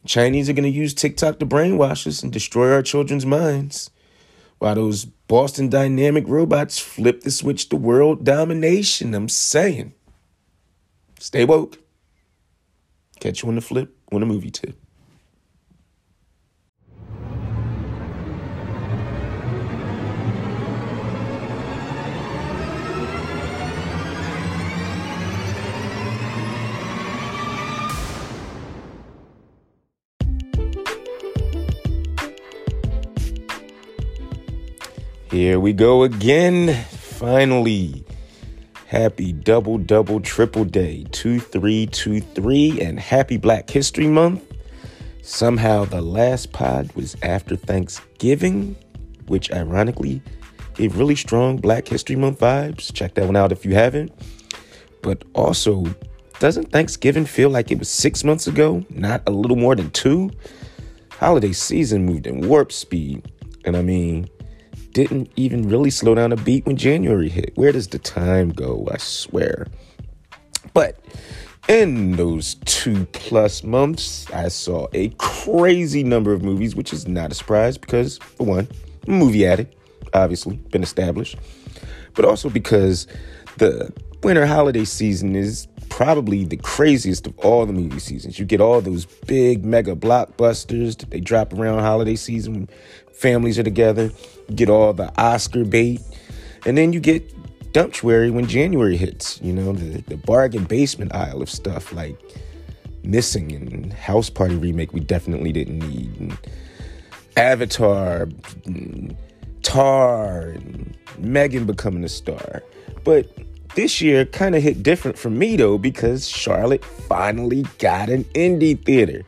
Chinese 0.07 0.49
are 0.49 0.53
going 0.53 0.71
to 0.71 0.79
use 0.79 0.95
TikTok 0.95 1.39
to 1.41 1.47
brainwash 1.47 2.07
us 2.07 2.23
and 2.23 2.33
destroy 2.33 2.73
our 2.73 2.83
children's 2.83 3.27
minds. 3.27 3.91
While 4.59 4.77
those 4.77 5.05
Boston 5.05 5.69
Dynamic 5.69 6.25
robots 6.27 6.79
flip 6.79 7.23
the 7.23 7.31
switch 7.31 7.69
to 7.69 7.77
world 7.77 8.25
domination, 8.25 9.15
I'm 9.15 9.29
saying. 9.29 9.95
Stay 11.19 11.45
woke. 11.45 11.79
Catch 13.21 13.43
you 13.43 13.49
on 13.49 13.57
the 13.57 13.61
flip 13.61 13.97
on 14.13 14.23
a 14.23 14.27
movie 14.27 14.51
tip. 14.51 14.77
Here 35.31 35.61
we 35.61 35.73
go 35.73 36.05
again. 36.05 36.75
Finally. 37.19 38.08
Happy 38.89 39.35
double, 39.35 39.77
double, 39.77 40.19
triple 40.19 40.65
day. 40.65 41.05
2323 41.13 42.81
and 42.81 42.99
happy 42.99 43.37
Black 43.37 43.69
History 43.69 44.07
Month. 44.07 44.43
Somehow 45.21 45.85
the 45.85 46.01
last 46.01 46.53
pod 46.53 46.91
was 46.93 47.15
after 47.23 47.55
Thanksgiving, 47.55 48.75
which 49.27 49.53
ironically 49.53 50.23
gave 50.73 50.97
really 50.97 51.17
strong 51.17 51.59
Black 51.59 51.87
History 51.87 52.17
Month 52.17 52.41
vibes. 52.41 52.91
Check 52.91 53.13
that 53.13 53.27
one 53.27 53.37
out 53.37 53.53
if 53.53 53.67
you 53.67 53.75
haven't. 53.75 54.11
But 55.03 55.23
also, 55.35 55.85
doesn't 56.39 56.73
Thanksgiving 56.73 57.27
feel 57.27 57.51
like 57.51 57.71
it 57.71 57.79
was 57.79 57.91
six 57.91 58.25
months 58.25 58.47
ago, 58.47 58.83
not 58.89 59.23
a 59.27 59.31
little 59.31 59.59
more 59.59 59.77
than 59.77 59.91
two? 59.91 60.31
Holiday 61.11 61.53
season 61.53 62.07
moved 62.07 62.27
in 62.27 62.49
warp 62.49 62.73
speed. 62.73 63.31
And 63.67 63.77
I 63.77 63.83
mean, 63.83 64.31
didn't 64.93 65.31
even 65.37 65.69
really 65.69 65.91
slow 65.91 66.15
down 66.15 66.33
a 66.33 66.37
beat 66.37 66.67
when 66.67 66.77
January 66.77 67.29
hit. 67.29 67.53
Where 67.57 67.73
does 67.73 67.89
the 67.89 67.99
time 67.99 68.51
go? 68.51 68.89
I 68.91 68.99
swear. 68.99 69.67
But 70.75 70.99
in 71.69 72.17
those 72.17 72.57
two 72.65 73.05
plus 73.07 73.63
months, 73.63 74.31
I 74.33 74.49
saw 74.49 74.89
a 74.93 75.11
crazy 75.19 76.03
number 76.03 76.33
of 76.33 76.43
movies, 76.43 76.75
which 76.75 76.93
is 76.93 77.07
not 77.07 77.31
a 77.31 77.35
surprise 77.35 77.77
because, 77.77 78.19
for 78.19 78.47
one, 78.47 78.69
movie 79.07 79.47
addict, 79.47 79.75
obviously, 80.15 80.57
been 80.57 80.83
established, 80.83 81.37
but 82.15 82.25
also 82.25 82.49
because 82.49 83.07
the 83.59 83.93
winter 84.23 84.47
holiday 84.47 84.85
season 84.85 85.37
is 85.37 85.69
probably 85.89 86.45
the 86.45 86.57
craziest 86.57 87.27
of 87.27 87.39
all 87.39 87.67
the 87.67 87.73
movie 87.73 87.99
seasons. 87.99 88.39
You 88.39 88.45
get 88.45 88.61
all 88.61 88.81
those 88.81 89.07
big 89.27 89.65
mega 89.65 89.95
blockbusters 89.95 90.99
that 90.99 91.11
they 91.11 91.21
drop 91.21 91.53
around 91.53 91.81
holiday 91.81 92.17
season 92.17 92.55
when 92.55 92.69
families 93.13 93.59
are 93.59 93.65
together. 93.65 94.11
You 94.49 94.55
get 94.55 94.71
all 94.71 94.93
the 94.93 95.13
Oscar 95.21 95.65
bait, 95.65 96.01
and 96.67 96.77
then 96.77 96.93
you 96.93 97.01
get 97.01 97.35
dumptuary 97.73 98.31
when 98.31 98.47
January 98.47 98.97
hits. 98.97 99.41
You 99.43 99.53
know, 99.53 99.73
the, 99.73 100.03
the 100.03 100.17
bargain 100.17 100.65
basement 100.65 101.15
aisle 101.15 101.43
of 101.43 101.51
stuff 101.51 101.93
like 101.93 102.19
Missing 103.03 103.53
and 103.53 103.93
House 103.93 104.31
Party 104.31 104.57
remake 104.57 104.93
we 104.93 105.01
definitely 105.01 105.53
didn't 105.53 105.79
need. 105.79 106.21
And 106.21 106.39
Avatar, 107.37 108.29
and 108.67 109.17
Tar, 109.63 110.41
and 110.41 110.97
Megan 111.19 111.67
becoming 111.67 112.05
a 112.05 112.09
star. 112.09 112.63
But 113.05 113.31
this 113.79 114.01
year 114.01 114.25
kind 114.25 114.57
of 114.57 114.63
hit 114.65 114.83
different 114.83 115.17
for 115.17 115.31
me 115.31 115.55
though 115.55 115.79
because 115.79 116.27
Charlotte 116.27 116.85
finally 116.85 117.65
got 117.79 118.09
an 118.09 118.25
indie 118.35 118.77
theater. 118.85 119.23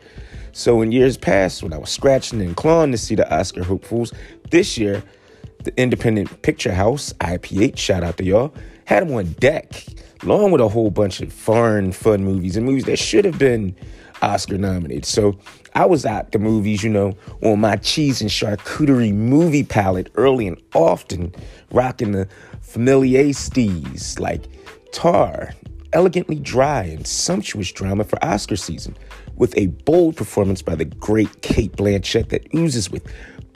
So 0.51 0.83
in 0.83 0.91
years 0.91 1.17
past, 1.17 1.63
when 1.63 1.73
I 1.73 1.79
was 1.79 1.91
scratching 1.91 2.41
and 2.41 2.57
clawing 2.57 2.91
to 2.91 2.99
see 2.99 3.15
the 3.15 3.33
Oscar 3.33 3.63
hopefuls, 3.63 4.13
this 4.51 4.77
year 4.77 5.05
the 5.63 5.73
Independent 5.81 6.43
Picture 6.43 6.75
House, 6.75 7.13
IPH, 7.21 7.79
shout 7.79 8.03
out 8.03 8.17
to 8.17 8.25
y'all, 8.25 8.53
had 8.87 9.07
them 9.07 9.15
on 9.15 9.35
deck, 9.35 9.85
along 10.25 10.51
with 10.51 10.61
a 10.61 10.67
whole 10.67 10.91
bunch 10.91 11.21
of 11.21 11.33
foreign 11.33 11.93
fun 11.93 12.25
movies 12.25 12.57
and 12.57 12.67
movies 12.67 12.87
that 12.87 12.99
should 12.99 13.25
have 13.25 13.39
been 13.39 13.73
Oscar 14.21 14.59
nominated. 14.59 15.05
So 15.05 15.39
I 15.75 15.87
was 15.87 16.05
at 16.05 16.33
the 16.33 16.41
movies, 16.41 16.83
you 16.83 16.91
know, 16.91 17.17
on 17.43 17.61
my 17.61 17.77
cheese 17.77 18.21
and 18.21 18.29
charcuterie 18.29 19.15
movie 19.15 19.63
palette 19.63 20.11
early 20.17 20.49
and 20.49 20.61
often, 20.75 21.33
rocking 21.71 22.11
the 22.13 22.29
familiar 22.71 23.25
steez 23.31 24.21
like 24.21 24.45
Tar, 24.93 25.53
elegantly 25.93 26.37
dry 26.37 26.85
and 26.85 27.05
sumptuous 27.05 27.73
drama 27.73 28.05
for 28.05 28.25
Oscar 28.25 28.55
season, 28.55 28.97
with 29.35 29.57
a 29.59 29.67
bold 29.67 30.17
performance 30.17 30.63
by 30.63 30.77
the 30.77 30.85
great 30.85 31.43
Cate 31.43 31.73
Blanchett 31.73 32.29
that 32.29 32.47
oozes 32.55 32.89
with 32.89 33.13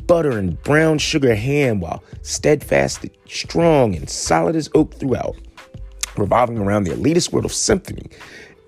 butter 0.09 0.33
and 0.33 0.61
brown 0.65 0.99
sugar 0.99 1.37
ham 1.37 1.79
while 1.79 2.03
steadfast, 2.23 3.07
strong, 3.29 3.95
and 3.95 4.11
solid 4.11 4.57
as 4.57 4.69
oak 4.75 4.95
throughout. 4.95 5.37
Revolving 6.17 6.59
around 6.59 6.83
the 6.83 6.91
elitist 6.91 7.33
world 7.33 7.45
of 7.45 7.53
symphony, 7.53 8.11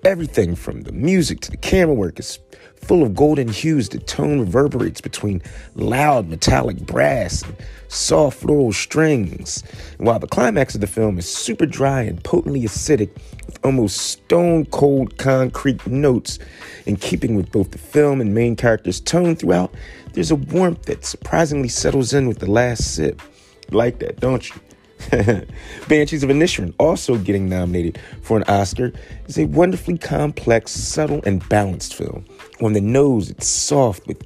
everything 0.05 0.55
from 0.55 0.81
the 0.81 0.93
music 0.93 1.41
to 1.41 1.51
the 1.51 1.57
camera 1.57 1.93
work 1.93 2.19
is 2.19 2.39
full 2.75 3.03
of 3.03 3.15
golden 3.15 3.49
hues. 3.49 3.89
The 3.89 3.99
tone 3.99 4.39
reverberates 4.39 5.01
between 5.01 5.41
loud 5.75 6.29
metallic 6.29 6.77
brass 6.85 7.41
and 7.41 7.55
soft 7.87 8.39
floral 8.39 8.73
strings. 8.73 9.63
And 9.97 10.07
while 10.07 10.19
the 10.19 10.27
climax 10.27 10.75
of 10.75 10.81
the 10.81 10.87
film 10.87 11.17
is 11.17 11.27
super 11.27 11.65
dry 11.65 12.01
and 12.03 12.23
potently 12.23 12.61
acidic, 12.61 13.09
with 13.45 13.59
almost 13.63 13.97
stone 13.97 14.65
cold 14.65 15.17
concrete 15.17 15.85
notes 15.87 16.39
in 16.85 16.97
keeping 16.97 17.35
with 17.35 17.51
both 17.51 17.71
the 17.71 17.77
film 17.77 18.21
and 18.21 18.35
main 18.35 18.55
character's 18.55 18.99
tone 18.99 19.35
throughout, 19.35 19.73
there's 20.13 20.31
a 20.31 20.35
warmth 20.35 20.83
that 20.83 21.05
surprisingly 21.05 21.69
settles 21.69 22.13
in 22.13 22.27
with 22.27 22.39
the 22.39 22.49
last 22.49 22.95
sip. 22.95 23.21
like 23.71 23.99
that, 23.99 24.19
don't 24.19 24.49
you? 24.49 24.55
Banshees 25.87 26.23
of 26.23 26.29
Inisherin, 26.29 26.73
also 26.79 27.17
getting 27.17 27.47
nominated 27.47 27.99
for 28.21 28.37
an 28.37 28.43
Oscar, 28.47 28.91
is 29.27 29.37
a 29.37 29.45
wonderfully 29.45 29.97
complex, 29.97 30.71
subtle, 30.71 31.21
and 31.25 31.47
balanced 31.49 31.95
film. 31.95 32.25
On 32.61 32.73
the 32.73 32.81
nose, 32.81 33.29
it's 33.29 33.47
soft 33.47 34.07
with 34.07 34.23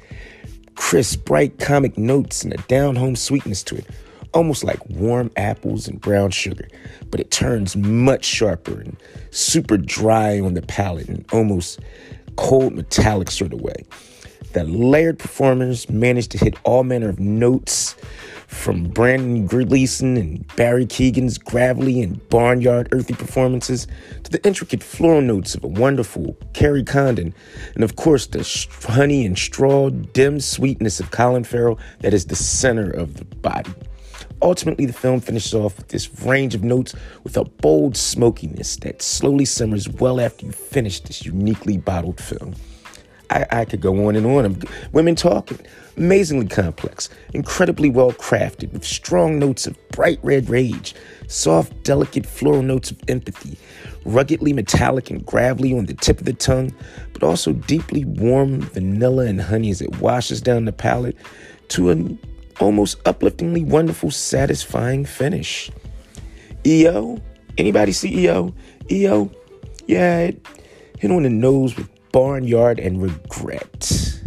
crisp, 0.82 1.24
bright 1.26 1.60
comic 1.60 1.96
notes 1.96 2.44
and 2.44 2.52
a 2.52 2.58
down 2.64 2.96
home 2.96 3.16
sweetness 3.16 3.62
to 3.62 3.76
it, 3.78 3.86
almost 4.34 4.64
like 4.64 4.84
warm 4.90 5.32
apples 5.38 5.88
and 5.88 6.02
brown 6.02 6.32
sugar. 6.32 6.68
But 7.12 7.20
it 7.20 7.30
turns 7.30 7.78
much 7.78 8.26
sharper 8.26 8.82
and 8.82 8.98
super 9.30 9.78
dry 9.78 10.40
on 10.40 10.56
the 10.56 10.64
palate 10.64 11.08
in 11.08 11.24
almost 11.32 11.80
cold 12.36 12.74
metallic 12.74 13.30
sort 13.30 13.54
of 13.54 13.62
way. 13.62 13.86
The 14.54 14.66
layered 14.66 15.18
performers 15.18 15.90
managed 15.90 16.32
to 16.32 16.38
hit 16.38 16.56
all 16.64 16.84
manner 16.84 17.08
of 17.08 17.22
notes 17.22 17.96
from 18.48 18.90
Brendan 18.90 19.48
Gleeson 19.48 20.18
and 20.18 20.56
Barry 20.58 20.86
Keoghan's 20.86 21.38
gravelly 21.38 22.02
and 22.02 22.28
barnyard 22.28 22.90
earthy 22.92 23.14
performances 23.14 23.88
to 24.24 24.30
the 24.30 24.46
intricate 24.46 24.84
floral 24.84 25.22
notes 25.22 25.56
of 25.56 25.64
a 25.64 25.68
wonderful 25.68 26.36
Kerry 26.52 26.84
Condon, 26.84 27.34
and 27.76 27.84
of 27.86 27.96
course 27.96 28.28
the 28.28 28.68
honey 28.84 29.26
and 29.26 29.40
straw 29.40 29.90
dim 29.90 30.42
sweetness 30.42 31.00
of 31.00 31.12
Colin 31.12 31.46
Farrell 31.46 31.80
that 32.02 32.14
is 32.14 32.26
the 32.26 32.36
center 32.36 32.92
of 32.92 33.16
the 33.16 33.26
body. 33.26 33.74
Ultimately, 34.42 34.86
the 34.86 34.92
film 34.92 35.22
finishes 35.22 35.54
off 35.54 35.78
with 35.78 35.88
this 35.88 36.24
range 36.24 36.56
of 36.56 36.64
notes 36.64 36.94
with 37.24 37.38
a 37.38 37.46
bold 37.46 37.96
smokiness 37.96 38.76
that 38.78 39.02
slowly 39.02 39.46
simmers 39.46 39.88
well 39.88 40.20
after 40.20 40.46
you 40.46 40.52
finish 40.52 41.00
this 41.00 41.26
uniquely 41.26 41.78
bottled 41.78 42.20
film. 42.20 42.56
I, 43.32 43.46
I 43.50 43.66
could 43.66 43.82
go 43.82 44.08
on 44.08 44.16
and 44.16 44.26
on. 44.26 44.62
Women 44.92 45.16
talking, 45.16 45.60
amazingly 45.98 46.48
complex, 46.48 47.10
incredibly 47.34 47.90
well 47.90 48.12
crafted, 48.12 48.74
with 48.74 48.84
strong 48.84 49.40
notes 49.40 49.66
of 49.66 49.78
bright 49.90 50.20
red 50.22 50.50
rage, 50.50 50.94
soft, 51.28 51.84
delicate 51.84 52.26
floral 52.26 52.62
notes 52.62 52.92
of 52.92 53.00
empathy, 53.08 53.58
ruggedly 54.06 54.52
metallic 54.52 55.10
and 55.10 55.26
gravelly 55.26 55.76
on 55.76 55.86
the 55.86 55.94
tip 55.94 56.20
of 56.20 56.26
the 56.26 56.34
tongue, 56.34 56.76
but 57.14 57.24
also 57.24 57.54
deeply 57.54 58.04
warm 58.04 58.62
vanilla 58.62 59.26
and 59.26 59.42
honey 59.42 59.70
as 59.70 59.82
it 59.82 60.00
washes 60.00 60.42
down 60.42 60.66
the 60.66 60.74
palate 60.74 61.16
to 61.70 61.90
an 61.90 62.20
almost 62.60 63.02
upliftingly 63.06 63.66
wonderful, 63.66 64.12
satisfying 64.12 65.06
finish. 65.06 65.72
EO? 66.66 67.20
Anybody 67.58 67.94
see 67.94 68.26
EO? 68.26 68.54
EO? 68.92 69.32
Yeah, 69.88 70.20
it 70.20 70.46
hit 71.00 71.12
on 71.12 71.24
the 71.24 71.30
nose 71.30 71.76
with 71.76 71.90
barnyard 72.12 72.80
and 72.80 73.02
regret. 73.02 74.20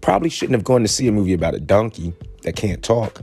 Probably 0.00 0.30
shouldn't 0.30 0.54
have 0.54 0.64
gone 0.64 0.82
to 0.82 0.88
see 0.88 1.06
a 1.08 1.12
movie 1.12 1.34
about 1.34 1.54
a 1.54 1.60
donkey 1.60 2.12
that 2.42 2.56
can't 2.56 2.82
talk, 2.82 3.20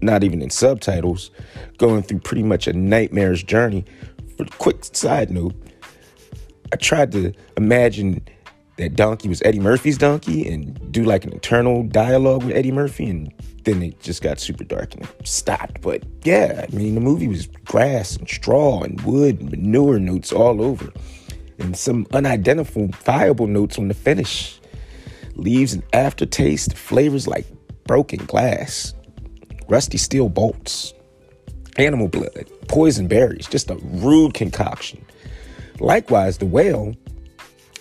not 0.00 0.22
even 0.22 0.40
in 0.40 0.50
subtitles, 0.50 1.30
going 1.78 2.02
through 2.02 2.20
pretty 2.20 2.44
much 2.44 2.66
a 2.66 2.72
nightmare's 2.72 3.42
journey. 3.42 3.84
For 4.36 4.44
a 4.44 4.46
quick 4.58 4.84
side 4.84 5.30
note, 5.30 5.54
I 6.72 6.76
tried 6.76 7.12
to 7.12 7.32
imagine 7.56 8.24
that 8.76 8.94
donkey 8.94 9.28
was 9.28 9.42
Eddie 9.44 9.60
Murphy's 9.60 9.98
donkey 9.98 10.48
and 10.48 10.92
do 10.92 11.04
like 11.04 11.24
an 11.24 11.32
internal 11.32 11.82
dialogue 11.82 12.44
with 12.44 12.54
Eddie 12.54 12.72
Murphy, 12.72 13.06
and 13.06 13.32
then 13.64 13.82
it 13.82 14.00
just 14.00 14.22
got 14.22 14.38
super 14.38 14.64
dark 14.64 14.94
and 14.94 15.06
stopped. 15.24 15.82
But 15.82 16.04
yeah, 16.22 16.66
I 16.66 16.74
mean, 16.74 16.94
the 16.94 17.00
movie 17.00 17.28
was 17.28 17.46
grass 17.64 18.16
and 18.16 18.28
straw 18.28 18.82
and 18.82 19.00
wood 19.02 19.40
and 19.40 19.50
manure 19.50 19.98
notes 19.98 20.32
all 20.32 20.62
over 20.62 20.92
and 21.62 21.76
some 21.76 22.06
unidentifiable 22.12 23.46
notes 23.46 23.78
on 23.78 23.88
the 23.88 23.94
finish. 23.94 24.60
Leaves 25.34 25.72
an 25.72 25.82
aftertaste, 25.92 26.76
flavors 26.76 27.26
like 27.26 27.46
broken 27.84 28.24
glass, 28.26 28.94
rusty 29.68 29.96
steel 29.96 30.28
bolts, 30.28 30.92
animal 31.76 32.08
blood, 32.08 32.50
poison 32.68 33.06
berries, 33.08 33.46
just 33.46 33.70
a 33.70 33.76
rude 33.76 34.34
concoction. 34.34 35.04
Likewise, 35.80 36.38
the 36.38 36.46
whale, 36.46 36.94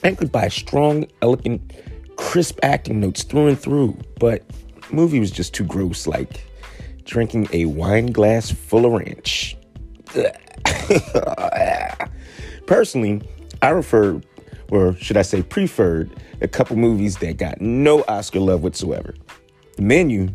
anchored 0.03 0.31
by 0.31 0.47
strong, 0.47 1.05
elegant, 1.21 1.73
crisp 2.15 2.59
acting 2.63 2.99
notes 2.99 3.23
through 3.23 3.47
and 3.47 3.59
through, 3.59 3.97
but 4.19 4.43
movie 4.91 5.19
was 5.19 5.31
just 5.31 5.53
too 5.53 5.65
gross, 5.65 6.07
like 6.07 6.45
drinking 7.03 7.47
a 7.51 7.65
wine 7.65 8.07
glass 8.07 8.51
full 8.51 8.85
of 8.85 8.93
ranch. 8.93 9.57
Personally, 12.65 13.21
I 13.61 13.69
referred, 13.69 14.25
or 14.69 14.95
should 14.95 15.17
I 15.17 15.21
say, 15.21 15.41
preferred 15.43 16.11
a 16.41 16.47
couple 16.47 16.75
movies 16.75 17.17
that 17.17 17.37
got 17.37 17.61
no 17.61 18.03
Oscar 18.07 18.39
love 18.39 18.63
whatsoever. 18.63 19.13
The 19.75 19.81
menu 19.83 20.29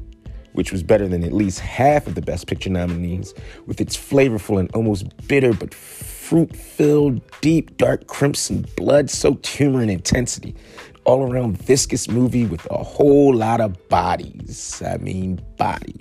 which 0.56 0.73
was 0.73 0.83
better 0.83 1.06
than 1.06 1.23
at 1.23 1.35
least 1.35 1.61
half 1.61 2.06
of 2.06 2.14
the 2.14 2.23
Best 2.23 2.47
Picture 2.47 2.71
nominees, 2.71 3.35
with 3.66 3.78
its 3.78 3.95
flavorful 3.95 4.59
and 4.59 4.71
almost 4.75 5.04
bitter 5.28 5.52
but 5.52 5.75
fruit 5.75 6.56
filled, 6.56 7.21
deep, 7.42 7.76
dark 7.76 8.06
crimson, 8.06 8.66
blood 8.75 9.11
soaked 9.11 9.47
humor 9.47 9.83
and 9.83 9.90
intensity. 9.90 10.56
All 11.04 11.30
around 11.30 11.59
viscous 11.59 12.09
movie 12.09 12.47
with 12.47 12.66
a 12.71 12.83
whole 12.83 13.35
lot 13.35 13.61
of 13.61 13.88
bodies. 13.88 14.83
I 14.85 14.97
mean, 14.97 15.40
body. 15.56 16.00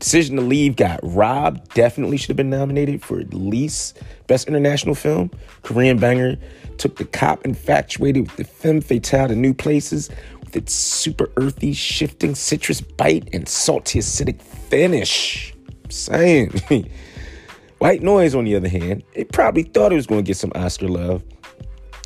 Decision 0.00 0.36
to 0.36 0.42
Leave 0.42 0.76
got 0.76 0.98
robbed. 1.02 1.74
Definitely 1.74 2.16
should 2.16 2.30
have 2.30 2.36
been 2.36 2.48
nominated 2.50 3.02
for 3.02 3.20
at 3.20 3.34
least 3.34 3.98
Best 4.26 4.48
International 4.48 4.94
Film. 4.94 5.30
Korean 5.62 5.98
Banger 5.98 6.38
took 6.78 6.96
the 6.96 7.04
cop 7.04 7.44
infatuated 7.44 8.22
with 8.22 8.36
the 8.36 8.44
femme 8.44 8.80
fatale 8.80 9.28
to 9.28 9.36
new 9.36 9.52
places 9.52 10.08
with 10.40 10.56
its 10.56 10.72
super 10.72 11.30
earthy, 11.36 11.74
shifting 11.74 12.34
citrus 12.34 12.80
bite 12.80 13.28
and 13.34 13.46
salty 13.46 13.98
acidic 13.98 14.40
finish. 14.40 15.54
I'm 15.84 15.90
saying. 15.90 16.62
White 17.78 18.02
Noise, 18.02 18.34
on 18.34 18.44
the 18.44 18.56
other 18.56 18.68
hand, 18.68 19.02
it 19.12 19.32
probably 19.32 19.64
thought 19.64 19.92
it 19.92 19.96
was 19.96 20.06
going 20.06 20.24
to 20.24 20.26
get 20.26 20.38
some 20.38 20.52
Oscar 20.54 20.88
love. 20.88 21.22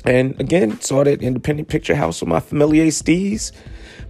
And 0.03 0.39
again, 0.39 0.79
saw 0.81 1.05
that 1.05 1.21
independent 1.21 1.69
picture 1.69 1.95
house 1.95 2.21
with 2.21 2.27
my 2.27 2.41
familiar 2.41 2.85
steez 2.87 3.53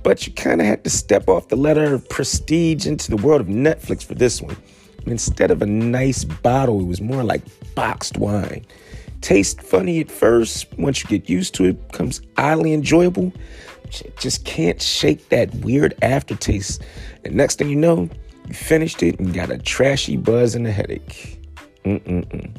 but 0.06 0.28
you 0.28 0.34
kind 0.34 0.62
of 0.62 0.68
had 0.68 0.84
to 0.84 0.90
step 0.92 1.28
off 1.28 1.48
the 1.48 1.56
ladder 1.56 1.96
of 1.96 2.08
prestige 2.10 2.86
into 2.86 3.10
the 3.10 3.18
world 3.18 3.42
of 3.42 3.48
Netflix 3.48 4.04
for 4.06 4.14
this 4.14 4.40
one. 4.40 4.56
And 5.00 5.08
instead 5.08 5.50
of 5.50 5.64
a 5.64 5.66
nice 5.66 6.24
bottle, 6.24 6.80
it 6.80 6.86
was 6.86 7.02
more 7.02 7.24
like 7.24 7.42
boxed 7.74 8.20
wine. 8.20 8.64
Tastes 9.22 9.68
funny 9.68 10.00
at 10.02 10.12
first, 10.12 10.72
once 10.78 11.02
you 11.02 11.10
get 11.10 11.28
used 11.28 11.56
to 11.56 11.66
it, 11.66 11.92
becomes 11.92 12.22
oddly 12.38 12.72
enjoyable. 12.72 13.34
Just 14.20 14.46
can't 14.46 14.80
shake 14.80 15.28
that 15.30 15.52
weird 15.56 15.96
aftertaste. 16.04 16.84
And 17.24 17.34
next 17.34 17.58
thing 17.58 17.70
you 17.70 17.76
know, 17.76 18.08
you 18.48 18.54
finished 18.54 19.02
it 19.02 19.20
and 19.20 19.34
got 19.34 19.50
a 19.50 19.58
trashy 19.58 20.18
buzz 20.18 20.54
and 20.54 20.68
a 20.68 20.72
headache. 20.72 21.42
Mm-mm-mm. 21.84 22.56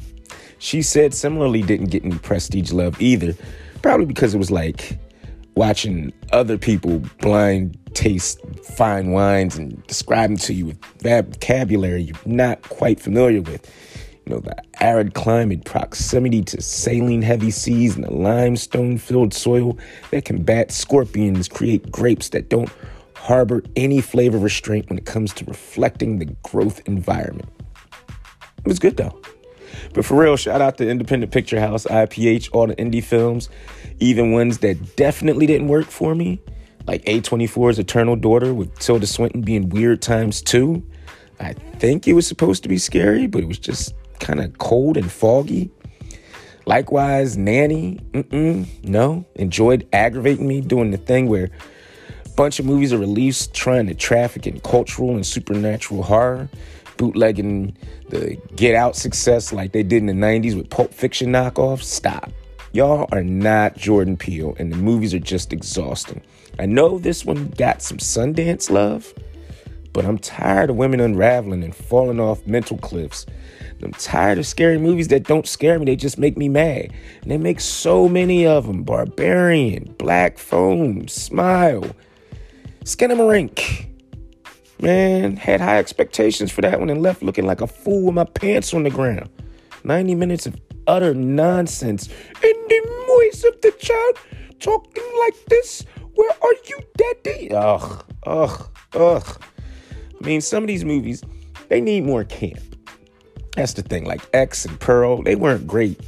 She 0.59 0.81
said 0.81 1.13
similarly 1.13 1.61
didn't 1.61 1.91
get 1.91 2.03
any 2.03 2.17
prestige 2.17 2.73
love 2.73 3.01
either, 3.01 3.35
probably 3.81 4.05
because 4.05 4.35
it 4.35 4.37
was 4.37 4.51
like 4.51 4.99
watching 5.57 6.13
other 6.31 6.55
people 6.55 6.99
blind 7.19 7.75
taste 7.95 8.39
fine 8.63 9.11
wines 9.11 9.57
and 9.57 9.85
describe 9.87 10.29
them 10.29 10.37
to 10.37 10.53
you 10.53 10.67
with 10.67 10.85
vocabulary 11.01 12.03
you're 12.03 12.15
not 12.25 12.61
quite 12.69 12.99
familiar 12.99 13.41
with. 13.41 13.67
You 14.25 14.35
know, 14.35 14.39
the 14.39 14.55
arid 14.81 15.15
climate, 15.15 15.65
proximity 15.65 16.43
to 16.43 16.61
saline 16.61 17.23
heavy 17.23 17.49
seas, 17.49 17.95
and 17.95 18.03
the 18.03 18.13
limestone 18.13 18.99
filled 18.99 19.33
soil 19.33 19.77
that 20.11 20.25
combat 20.25 20.71
scorpions 20.71 21.47
create 21.47 21.91
grapes 21.91 22.29
that 22.29 22.49
don't 22.49 22.69
harbor 23.15 23.63
any 23.75 23.99
flavor 23.99 24.37
restraint 24.37 24.87
when 24.89 24.99
it 24.99 25.05
comes 25.05 25.33
to 25.33 25.45
reflecting 25.45 26.19
the 26.19 26.25
growth 26.43 26.81
environment. 26.85 27.49
It 28.59 28.67
was 28.67 28.77
good 28.77 28.97
though. 28.97 29.19
But 29.93 30.05
for 30.05 30.19
real, 30.19 30.35
shout 30.35 30.61
out 30.61 30.77
to 30.77 30.89
Independent 30.89 31.31
Picture 31.31 31.59
House, 31.59 31.85
IPH, 31.85 32.49
all 32.53 32.67
the 32.67 32.75
indie 32.75 33.03
films, 33.03 33.49
even 33.99 34.31
ones 34.31 34.59
that 34.59 34.95
definitely 34.95 35.45
didn't 35.45 35.67
work 35.67 35.87
for 35.87 36.15
me, 36.15 36.39
like 36.85 37.03
A24's 37.05 37.79
Eternal 37.79 38.15
Daughter 38.15 38.53
with 38.53 38.77
Tilda 38.79 39.07
Swinton 39.07 39.41
being 39.41 39.69
weird 39.69 40.01
times 40.01 40.41
two. 40.41 40.83
I 41.39 41.53
think 41.53 42.07
it 42.07 42.13
was 42.13 42.25
supposed 42.25 42.63
to 42.63 42.69
be 42.69 42.77
scary, 42.77 43.27
but 43.27 43.43
it 43.43 43.47
was 43.47 43.59
just 43.59 43.93
kind 44.19 44.39
of 44.39 44.57
cold 44.57 44.97
and 44.97 45.11
foggy. 45.11 45.69
Likewise, 46.65 47.37
Nanny, 47.37 47.99
no, 48.83 49.25
enjoyed 49.35 49.87
aggravating 49.93 50.47
me 50.47 50.61
doing 50.61 50.91
the 50.91 50.97
thing 50.97 51.27
where 51.29 51.49
a 52.25 52.29
bunch 52.31 52.59
of 52.59 52.65
movies 52.65 52.91
are 52.91 52.97
released 52.97 53.53
trying 53.53 53.87
to 53.87 53.93
traffic 53.93 54.45
in 54.47 54.59
cultural 54.59 55.11
and 55.11 55.25
supernatural 55.25 56.03
horror 56.03 56.49
bootlegging 56.97 57.77
the 58.09 58.37
Get 58.55 58.75
Out 58.75 58.95
success 58.95 59.53
like 59.53 59.71
they 59.71 59.83
did 59.83 59.97
in 59.97 60.07
the 60.07 60.13
90s 60.13 60.55
with 60.55 60.69
Pulp 60.69 60.93
Fiction 60.93 61.31
knockoffs, 61.31 61.83
stop. 61.83 62.31
Y'all 62.73 63.07
are 63.11 63.23
not 63.23 63.77
Jordan 63.77 64.17
Peele, 64.17 64.55
and 64.59 64.71
the 64.71 64.77
movies 64.77 65.13
are 65.13 65.19
just 65.19 65.53
exhausting. 65.53 66.21
I 66.59 66.65
know 66.65 66.99
this 66.99 67.23
one 67.23 67.49
got 67.57 67.81
some 67.81 67.97
Sundance 67.97 68.69
love, 68.69 69.13
but 69.93 70.05
I'm 70.05 70.17
tired 70.17 70.69
of 70.69 70.75
women 70.75 70.99
unraveling 70.99 71.63
and 71.63 71.75
falling 71.75 72.19
off 72.19 72.45
mental 72.45 72.77
cliffs. 72.77 73.25
I'm 73.81 73.93
tired 73.93 74.37
of 74.37 74.47
scary 74.47 74.77
movies 74.77 75.07
that 75.09 75.23
don't 75.23 75.47
scare 75.47 75.77
me, 75.79 75.85
they 75.85 75.95
just 75.95 76.17
make 76.17 76.37
me 76.37 76.49
mad. 76.49 76.91
And 77.21 77.31
they 77.31 77.37
make 77.37 77.59
so 77.59 78.09
many 78.09 78.45
of 78.45 78.67
them 78.67 78.83
Barbarian, 78.83 79.95
Black 79.97 80.37
Phone, 80.37 81.07
Smile, 81.07 81.85
Skinamarink. 82.83 83.87
Man, 84.79 85.35
had 85.37 85.59
high 85.59 85.77
expectations 85.77 86.51
for 86.51 86.61
that 86.61 86.79
one 86.79 86.89
and 86.89 87.01
left 87.01 87.23
looking 87.23 87.45
like 87.45 87.61
a 87.61 87.67
fool 87.67 88.05
with 88.05 88.15
my 88.15 88.25
pants 88.25 88.73
on 88.73 88.83
the 88.83 88.89
ground. 88.89 89.29
90 89.83 90.15
minutes 90.15 90.45
of 90.45 90.55
utter 90.85 91.13
nonsense. 91.13 92.07
In 92.43 92.53
the 92.67 93.05
voice 93.07 93.43
of 93.43 93.61
the 93.61 93.71
child 93.79 94.17
talking 94.59 95.03
like 95.19 95.45
this. 95.45 95.83
Where 96.13 96.31
are 96.41 96.53
you, 96.67 96.79
daddy? 96.97 97.51
Ugh, 97.51 98.05
ugh, 98.25 98.69
ugh. 98.93 99.41
I 100.19 100.25
mean, 100.25 100.41
some 100.41 100.63
of 100.63 100.67
these 100.67 100.85
movies, 100.85 101.23
they 101.69 101.81
need 101.81 102.05
more 102.05 102.23
camp. 102.23 102.59
That's 103.55 103.73
the 103.73 103.81
thing. 103.81 104.05
Like 104.05 104.21
X 104.33 104.65
and 104.65 104.79
Pearl, 104.79 105.23
they 105.23 105.35
weren't 105.35 105.67
great. 105.67 105.99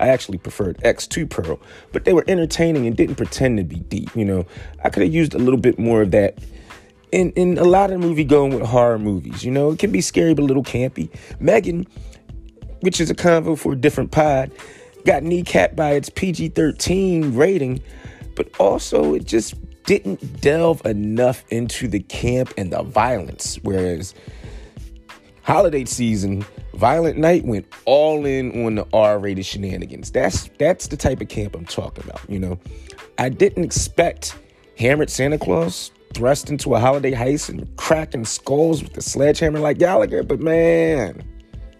I 0.00 0.08
actually 0.08 0.38
preferred 0.38 0.78
X 0.84 1.06
to 1.08 1.26
Pearl, 1.26 1.60
but 1.92 2.04
they 2.04 2.12
were 2.12 2.24
entertaining 2.28 2.86
and 2.86 2.96
didn't 2.96 3.16
pretend 3.16 3.58
to 3.58 3.64
be 3.64 3.80
deep. 3.80 4.14
You 4.14 4.24
know, 4.24 4.46
I 4.84 4.90
could 4.90 5.02
have 5.02 5.12
used 5.12 5.34
a 5.34 5.38
little 5.38 5.58
bit 5.58 5.78
more 5.78 6.02
of 6.02 6.12
that 6.12 6.38
in, 7.12 7.30
in 7.32 7.58
a 7.58 7.64
lot 7.64 7.90
of 7.90 8.00
movie 8.00 8.24
going 8.24 8.54
with 8.54 8.66
horror 8.66 8.98
movies. 8.98 9.44
You 9.44 9.50
know, 9.50 9.70
it 9.70 9.78
can 9.78 9.90
be 9.90 10.00
scary 10.00 10.34
but 10.34 10.42
a 10.42 10.46
little 10.46 10.64
campy. 10.64 11.10
Megan, 11.40 11.86
which 12.80 13.00
is 13.00 13.10
a 13.10 13.14
convo 13.14 13.58
for 13.58 13.72
a 13.72 13.76
different 13.76 14.10
pod, 14.10 14.50
got 15.04 15.22
kneecapped 15.22 15.76
by 15.76 15.92
its 15.92 16.10
PG 16.10 16.50
13 16.50 17.34
rating, 17.34 17.82
but 18.34 18.48
also 18.58 19.14
it 19.14 19.24
just 19.24 19.54
didn't 19.84 20.40
delve 20.40 20.84
enough 20.84 21.44
into 21.48 21.88
the 21.88 22.00
camp 22.00 22.52
and 22.58 22.72
the 22.72 22.82
violence. 22.82 23.58
Whereas 23.62 24.14
holiday 25.42 25.86
season, 25.86 26.44
Violent 26.74 27.18
Night 27.18 27.44
went 27.44 27.66
all 27.86 28.26
in 28.26 28.66
on 28.66 28.74
the 28.76 28.86
R-rated 28.92 29.46
shenanigans. 29.46 30.10
That's 30.10 30.50
that's 30.58 30.88
the 30.88 30.96
type 30.96 31.20
of 31.20 31.28
camp 31.28 31.56
I'm 31.56 31.64
talking 31.64 32.04
about, 32.04 32.20
you 32.28 32.38
know. 32.38 32.58
I 33.16 33.30
didn't 33.30 33.64
expect 33.64 34.38
Hammered 34.76 35.10
Santa 35.10 35.38
Claus 35.38 35.90
thrust 36.14 36.50
into 36.50 36.74
a 36.74 36.80
holiday 36.80 37.12
heist 37.12 37.48
and 37.48 37.76
cracking 37.76 38.24
skulls 38.24 38.82
with 38.82 38.96
a 38.96 39.02
sledgehammer 39.02 39.58
like 39.58 39.78
Gallagher, 39.78 40.22
but 40.22 40.40
man, 40.40 41.22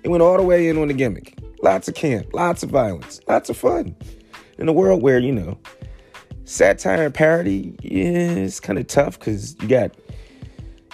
it 0.03 0.09
went 0.09 0.23
all 0.23 0.37
the 0.37 0.43
way 0.43 0.69
in 0.69 0.79
on 0.79 0.88
the 0.88 0.95
gimmick. 0.95 1.38
Lots 1.62 1.88
of 1.88 1.95
camp, 1.95 2.33
lots 2.33 2.62
of 2.62 2.71
violence, 2.71 3.21
lots 3.27 3.51
of 3.51 3.57
fun. 3.57 3.97
In 4.59 4.69
a 4.69 4.73
world 4.73 5.03
where, 5.03 5.19
you 5.19 5.33
know, 5.33 5.59
satire 6.45 7.05
and 7.05 7.14
parody 7.14 7.77
is 7.83 8.61
kind 8.61 8.79
of 8.79 8.87
tough 8.87 9.19
because 9.19 9.55
you 9.61 9.69
got 9.69 9.93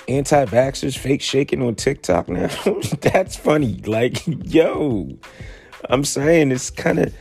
anti 0.09 0.45
vaxxers 0.47 0.97
fake 0.97 1.23
shaking 1.23 1.63
on 1.63 1.75
TikTok 1.75 2.29
now. 2.29 2.49
That's 3.01 3.37
funny. 3.37 3.81
Like, 3.87 4.23
yo, 4.27 5.11
I'm 5.89 6.05
saying 6.05 6.53
it's 6.53 6.71
kind 6.71 6.99
of 6.99 7.15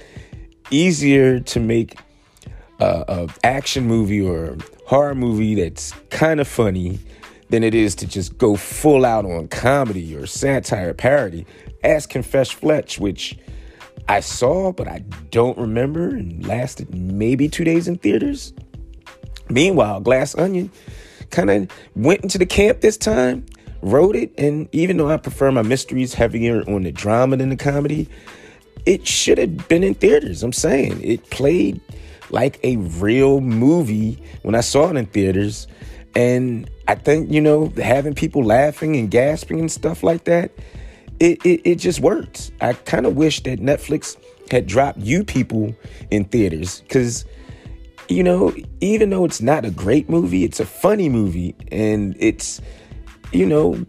easier 0.70 1.40
to 1.40 1.60
make 1.60 1.98
a, 2.80 3.28
action 3.44 3.86
movie 3.86 4.22
or 4.22 4.58
horror 4.86 5.16
movie 5.16 5.56
that's 5.56 5.94
kind 6.10 6.40
of 6.40 6.48
funny 6.48 7.00
than 7.50 7.64
it 7.64 7.76
is 7.76 7.96
to 7.96 8.08
just 8.08 8.38
go 8.38 8.56
full 8.56 9.06
out 9.06 9.26
on 9.26 9.48
comedy 9.48 10.16
or 10.16 10.26
satire 10.26 10.94
parody. 10.94 11.46
As 11.84 12.08
Confess 12.08 12.50
Fletch, 12.50 13.00
which 13.00 13.38
I 14.08 14.20
saw, 14.20 14.72
but 14.72 14.88
I 14.88 15.00
don't 15.32 15.58
remember 15.58 16.10
and 16.10 16.46
lasted 16.46 16.94
maybe 16.94 17.50
two 17.50 17.64
days 17.64 17.88
in 17.88 17.98
theaters. 17.98 18.54
Meanwhile, 19.50 20.02
Glass 20.02 20.36
Onion 20.36 20.72
kind 21.30 21.50
of 21.50 21.72
went 21.96 22.22
into 22.22 22.38
the 22.38 22.46
camp 22.46 22.82
this 22.82 22.98
time, 22.98 23.46
wrote 23.82 24.16
it, 24.16 24.34
and 24.38 24.68
even 24.72 24.98
though 24.98 25.10
I 25.10 25.18
prefer 25.18 25.52
my 25.52 25.62
mysteries 25.62 26.14
heavier 26.14 26.64
on 26.70 26.84
the 26.84 26.92
drama 26.92 27.38
than 27.38 27.50
the 27.50 27.56
comedy, 27.56 28.08
it 28.86 29.08
should 29.08 29.38
have 29.38 29.68
been 29.68 29.84
in 29.84 29.94
theaters. 29.94 30.44
I'm 30.44 30.54
saying 30.54 31.02
it 31.04 31.30
played 31.30 31.80
like 32.34 32.60
a 32.64 32.78
real 32.78 33.42
movie 33.42 34.22
when 34.42 34.56
I 34.56 34.62
saw 34.62 34.90
it 34.90 34.98
in 34.98 35.06
theaters. 35.06 35.68
And 36.16 36.70
I 36.88 36.96
think, 36.96 37.32
you 37.32 37.40
know, 37.40 37.72
having 37.78 38.16
people 38.16 38.44
laughing 38.44 38.96
and 38.96 39.10
gasping 39.10 39.60
and 39.60 39.72
stuff 39.72 40.02
like 40.02 40.26
that, 40.26 40.52
it, 41.20 41.46
it, 41.46 41.62
it 41.64 41.76
just 41.76 42.00
works. 42.00 42.52
I 42.60 42.74
kind 42.74 43.06
of 43.06 43.16
wish 43.16 43.44
that 43.44 43.60
Netflix 43.60 44.18
had 44.50 44.66
dropped 44.66 44.98
you 45.00 45.24
people 45.24 45.76
in 46.10 46.26
theaters 46.26 46.82
because, 46.82 47.24
you 48.10 48.24
know, 48.24 48.54
even 48.82 49.12
though 49.12 49.26
it's 49.26 49.42
not 49.42 49.64
a 49.64 49.72
great 49.72 50.10
movie, 50.10 50.44
it's 50.44 50.60
a 50.60 50.66
funny 50.66 51.10
movie 51.10 51.56
and 51.72 52.16
it's, 52.20 52.60
you 53.32 53.46
know, 53.46 53.86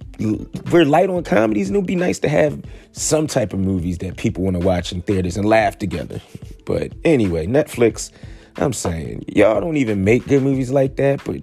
we're 0.70 0.84
light 0.84 1.08
on 1.08 1.24
comedies 1.24 1.68
and 1.68 1.76
it 1.76 1.80
would 1.80 1.86
be 1.86 1.96
nice 1.96 2.18
to 2.18 2.28
have 2.28 2.62
some 2.92 3.26
type 3.26 3.54
of 3.54 3.58
movies 3.58 3.98
that 3.98 4.18
people 4.18 4.44
want 4.44 4.60
to 4.60 4.64
watch 4.64 4.92
in 4.92 5.00
theaters 5.00 5.38
and 5.38 5.46
laugh 5.48 5.78
together. 5.78 6.20
But 6.66 6.92
anyway, 7.04 7.46
Netflix, 7.46 8.10
I'm 8.56 8.72
saying, 8.72 9.24
y'all 9.28 9.60
don't 9.60 9.76
even 9.76 10.04
make 10.04 10.26
good 10.26 10.42
movies 10.42 10.70
like 10.70 10.96
that, 10.96 11.22
but 11.24 11.42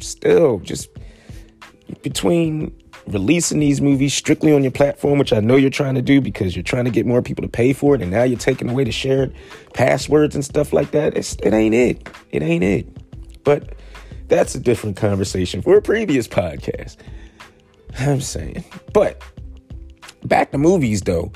still, 0.00 0.58
just 0.60 0.88
between 2.02 2.76
releasing 3.06 3.60
these 3.60 3.80
movies 3.80 4.14
strictly 4.14 4.52
on 4.52 4.62
your 4.62 4.72
platform, 4.72 5.18
which 5.18 5.32
I 5.32 5.40
know 5.40 5.56
you're 5.56 5.70
trying 5.70 5.94
to 5.94 6.02
do 6.02 6.20
because 6.20 6.56
you're 6.56 6.62
trying 6.62 6.86
to 6.86 6.90
get 6.90 7.06
more 7.06 7.22
people 7.22 7.42
to 7.42 7.48
pay 7.48 7.72
for 7.72 7.94
it, 7.94 8.02
and 8.02 8.10
now 8.10 8.22
you're 8.24 8.38
taking 8.38 8.68
away 8.68 8.84
the 8.84 8.92
shared 8.92 9.34
passwords 9.74 10.34
and 10.34 10.44
stuff 10.44 10.72
like 10.72 10.90
that. 10.92 11.16
It's, 11.16 11.34
it 11.42 11.52
ain't 11.52 11.74
it. 11.74 12.08
It 12.30 12.42
ain't 12.42 12.64
it. 12.64 13.44
But 13.44 13.74
that's 14.28 14.54
a 14.54 14.60
different 14.60 14.96
conversation 14.96 15.62
for 15.62 15.76
a 15.76 15.82
previous 15.82 16.26
podcast. 16.26 16.96
I'm 17.98 18.20
saying. 18.20 18.64
But 18.92 19.22
back 20.24 20.50
to 20.52 20.58
movies 20.58 21.02
though. 21.02 21.32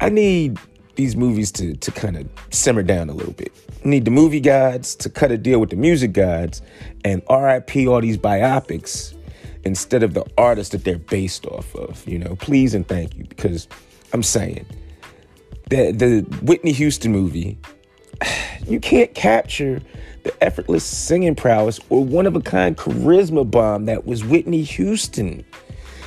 I 0.00 0.08
need 0.08 0.58
these 0.96 1.16
movies 1.16 1.50
to 1.52 1.74
to 1.74 1.90
kind 1.90 2.16
of 2.16 2.28
simmer 2.50 2.82
down 2.82 3.08
a 3.08 3.12
little 3.12 3.32
bit. 3.32 3.52
Need 3.84 4.04
the 4.04 4.10
movie 4.10 4.40
gods 4.40 4.94
to 4.96 5.10
cut 5.10 5.30
a 5.30 5.38
deal 5.38 5.58
with 5.60 5.70
the 5.70 5.76
music 5.76 6.12
gods 6.12 6.62
and 7.04 7.22
RIP 7.28 7.86
all 7.88 8.00
these 8.00 8.18
biopics 8.18 9.14
instead 9.64 10.02
of 10.02 10.14
the 10.14 10.24
artists 10.36 10.72
that 10.72 10.84
they're 10.84 10.98
based 10.98 11.46
off 11.46 11.74
of. 11.74 12.06
You 12.08 12.18
know, 12.18 12.36
please 12.36 12.74
and 12.74 12.86
thank 12.86 13.16
you 13.16 13.24
because 13.24 13.68
I'm 14.12 14.22
saying 14.22 14.66
the 15.70 15.92
the 15.92 16.20
Whitney 16.42 16.72
Houston 16.72 17.12
movie, 17.12 17.58
you 18.66 18.80
can't 18.80 19.14
capture 19.14 19.80
the 20.22 20.42
effortless 20.42 20.84
singing 20.84 21.34
prowess 21.34 21.78
or 21.90 22.02
one 22.02 22.26
of 22.26 22.34
a 22.34 22.40
kind 22.40 22.76
charisma 22.76 23.48
bomb 23.48 23.84
that 23.86 24.06
was 24.06 24.24
Whitney 24.24 24.62
Houston. 24.62 25.44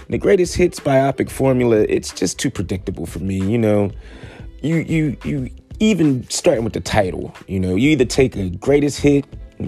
The 0.10 0.18
greatest 0.18 0.56
hits 0.56 0.80
biopic 0.80 1.30
formula, 1.30 1.86
it's 1.90 2.12
just 2.12 2.40
too 2.40 2.50
predictable 2.50 3.06
for 3.06 3.20
me, 3.20 3.40
you 3.40 3.58
know. 3.58 3.92
You 4.62 4.78
you 4.78 5.18
you 5.24 5.50
even 5.80 6.28
starting 6.30 6.64
with 6.64 6.74
the 6.74 6.82
title, 6.82 7.34
you 7.48 7.60
know, 7.60 7.76
you 7.76 7.92
either 7.92 8.06
take 8.06 8.36
a 8.36 8.50
greatest 8.50 9.00
hit 9.00 9.26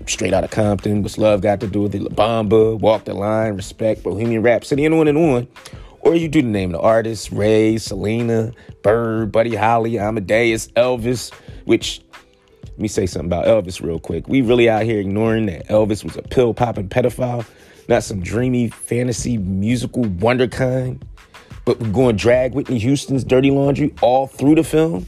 straight 0.07 0.33
out 0.33 0.43
of 0.43 0.51
Compton, 0.51 1.01
what's 1.01 1.17
love 1.17 1.41
got 1.41 1.59
to 1.59 1.67
do 1.67 1.81
with 1.81 1.95
it, 1.95 2.01
La 2.01 2.09
Bamba, 2.09 2.79
Walk 2.79 3.05
the 3.05 3.13
Line, 3.13 3.53
Respect, 3.55 4.03
Bohemian 4.03 4.41
Rhapsody, 4.41 4.85
and 4.85 4.93
on 4.93 5.07
and 5.07 5.17
on. 5.17 5.47
Or 6.01 6.15
you 6.15 6.27
do 6.27 6.41
the 6.41 6.47
name 6.47 6.73
of 6.73 6.81
the 6.81 6.87
artist, 6.87 7.31
Ray, 7.31 7.77
Selena, 7.77 8.51
Bird, 8.83 9.31
Buddy 9.31 9.55
Holly, 9.55 9.99
Amadeus, 9.99 10.67
Elvis, 10.69 11.33
which 11.65 12.01
let 12.63 12.79
me 12.79 12.87
say 12.87 13.05
something 13.05 13.27
about 13.27 13.45
Elvis 13.45 13.81
real 13.81 13.99
quick. 13.99 14.27
We 14.27 14.41
really 14.41 14.69
out 14.69 14.83
here 14.83 14.99
ignoring 14.99 15.47
that 15.47 15.67
Elvis 15.67 16.03
was 16.03 16.15
a 16.15 16.21
pill 16.21 16.53
popping 16.53 16.87
pedophile, 16.87 17.45
not 17.89 18.03
some 18.03 18.21
dreamy 18.21 18.69
fantasy 18.69 19.37
musical 19.37 20.03
wonder 20.03 20.47
kind. 20.47 21.03
But 21.69 21.79
we're 21.79 21.91
going 21.91 22.17
to 22.17 22.19
drag 22.19 22.55
Whitney 22.55 22.79
Houston's 22.79 23.23
dirty 23.23 23.51
laundry 23.51 23.93
all 24.01 24.25
through 24.25 24.55
the 24.55 24.63
film. 24.63 25.05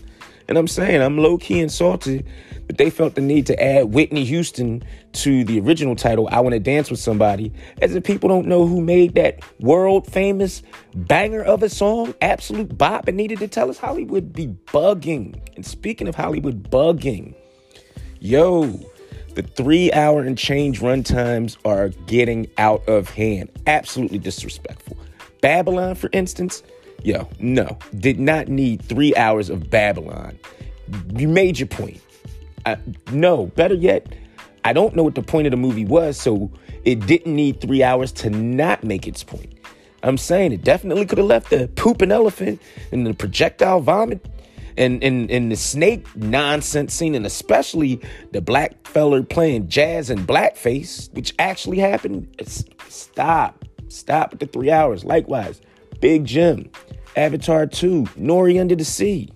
And 0.48 0.60
I'm 0.60 0.68
saying 0.68 1.02
I'm 1.02 1.18
low 1.18 1.40
key 1.40 1.60
insulted 1.60 2.24
but 2.72 2.78
they 2.78 2.90
felt 2.90 3.16
the 3.16 3.22
need 3.22 3.48
to 3.48 3.62
add 3.62 3.86
Whitney 3.86 4.24
Houston 4.24 4.82
to 5.14 5.44
the 5.44 5.60
original 5.60 5.94
title, 5.94 6.30
I 6.32 6.40
Want 6.40 6.54
to 6.54 6.60
Dance 6.60 6.90
with 6.90 7.02
Somebody, 7.02 7.52
as 7.82 7.96
if 7.96 8.04
people 8.04 8.30
don't 8.30 8.48
know 8.48 8.66
who 8.66 8.80
made 8.80 9.16
that 9.16 9.40
world 9.60 10.08
famous 10.08 10.64
banger 10.96 11.42
of 11.42 11.64
a 11.64 11.70
song, 11.70 12.14
Absolute 12.22 12.78
Bop, 12.78 13.10
and 13.10 13.18
needed 13.18 13.40
to 13.40 13.50
tell 13.50 13.70
us 13.70 13.78
Hollywood 13.78 14.32
be 14.32 14.48
bugging. 14.68 15.38
And 15.58 15.66
speaking 15.66 16.08
of 16.08 16.16
Hollywood 16.16 16.70
bugging, 16.70 17.36
yo, 18.22 18.80
the 19.36 19.44
three 19.44 19.92
hour 19.92 20.22
and 20.22 20.38
change 20.38 20.82
run 20.82 21.04
times 21.04 21.58
are 21.66 21.90
getting 22.06 22.48
out 22.58 22.88
of 22.88 23.10
hand. 23.10 23.50
Absolutely 23.68 24.20
disrespectful. 24.20 24.91
Babylon, 25.42 25.96
for 25.96 26.10
instance, 26.14 26.64
yo, 27.04 27.28
no, 27.40 27.78
did 28.00 28.20
not 28.20 28.48
need 28.48 28.82
three 28.84 29.16
hours 29.16 29.50
of 29.50 29.70
Babylon. 29.70 30.38
You 31.16 31.28
made 31.28 31.60
your 31.60 31.68
point. 31.68 32.02
I, 32.66 32.78
no, 33.12 33.48
better 33.48 33.74
yet, 33.74 34.14
I 34.64 34.74
don't 34.74 34.96
know 34.96 35.04
what 35.04 35.16
the 35.16 35.24
point 35.24 35.48
of 35.48 35.52
the 35.52 35.58
movie 35.58 35.86
was, 35.86 36.20
so 36.20 36.52
it 36.86 37.06
didn't 37.08 37.36
need 37.36 37.60
three 37.60 37.84
hours 37.84 38.12
to 38.14 38.30
not 38.30 38.84
make 38.84 39.08
its 39.08 39.24
point. 39.24 39.54
I'm 40.04 40.18
saying 40.18 40.52
it 40.52 40.64
definitely 40.64 41.06
could 41.06 41.18
have 41.18 41.28
left 41.28 41.50
the 41.50 41.68
pooping 41.76 42.12
elephant 42.12 42.62
and 42.92 43.06
the 43.06 43.14
projectile 43.14 43.82
vomit 43.82 44.26
and, 44.78 45.04
and, 45.04 45.30
and 45.30 45.52
the 45.52 45.56
snake 45.56 46.06
nonsense 46.16 46.94
scene, 46.94 47.14
and 47.16 47.26
especially 47.26 48.02
the 48.32 48.42
black 48.42 48.88
feller 48.88 49.22
playing 49.22 49.68
jazz 49.68 50.10
and 50.10 50.22
blackface, 50.28 51.12
which 51.14 51.34
actually 51.40 51.78
happened. 51.78 52.28
Stop. 52.88 53.61
Stop 53.92 54.34
at 54.34 54.40
the 54.40 54.48
three 54.48 54.72
hours. 54.72 55.04
Likewise, 55.04 55.62
Big 56.00 56.26
Jim, 56.26 56.70
Avatar 57.16 57.68
2, 57.68 58.04
Nori 58.18 58.60
Under 58.60 58.76
the 58.76 58.86
Sea. 58.86 59.30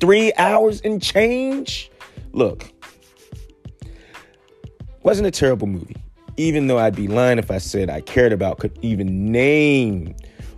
Three 0.00 0.32
hours 0.38 0.80
and 0.82 1.02
change? 1.02 1.90
Look, 2.32 2.72
wasn't 5.02 5.26
a 5.26 5.30
terrible 5.30 5.66
movie, 5.66 5.96
even 6.36 6.66
though 6.66 6.78
I'd 6.78 6.96
be 6.96 7.08
lying 7.08 7.38
if 7.38 7.50
I 7.50 7.58
said 7.58 7.90
I 7.90 8.00
cared 8.00 8.32
about, 8.32 8.58
could 8.58 8.78
even 8.82 9.30
name 9.30 10.14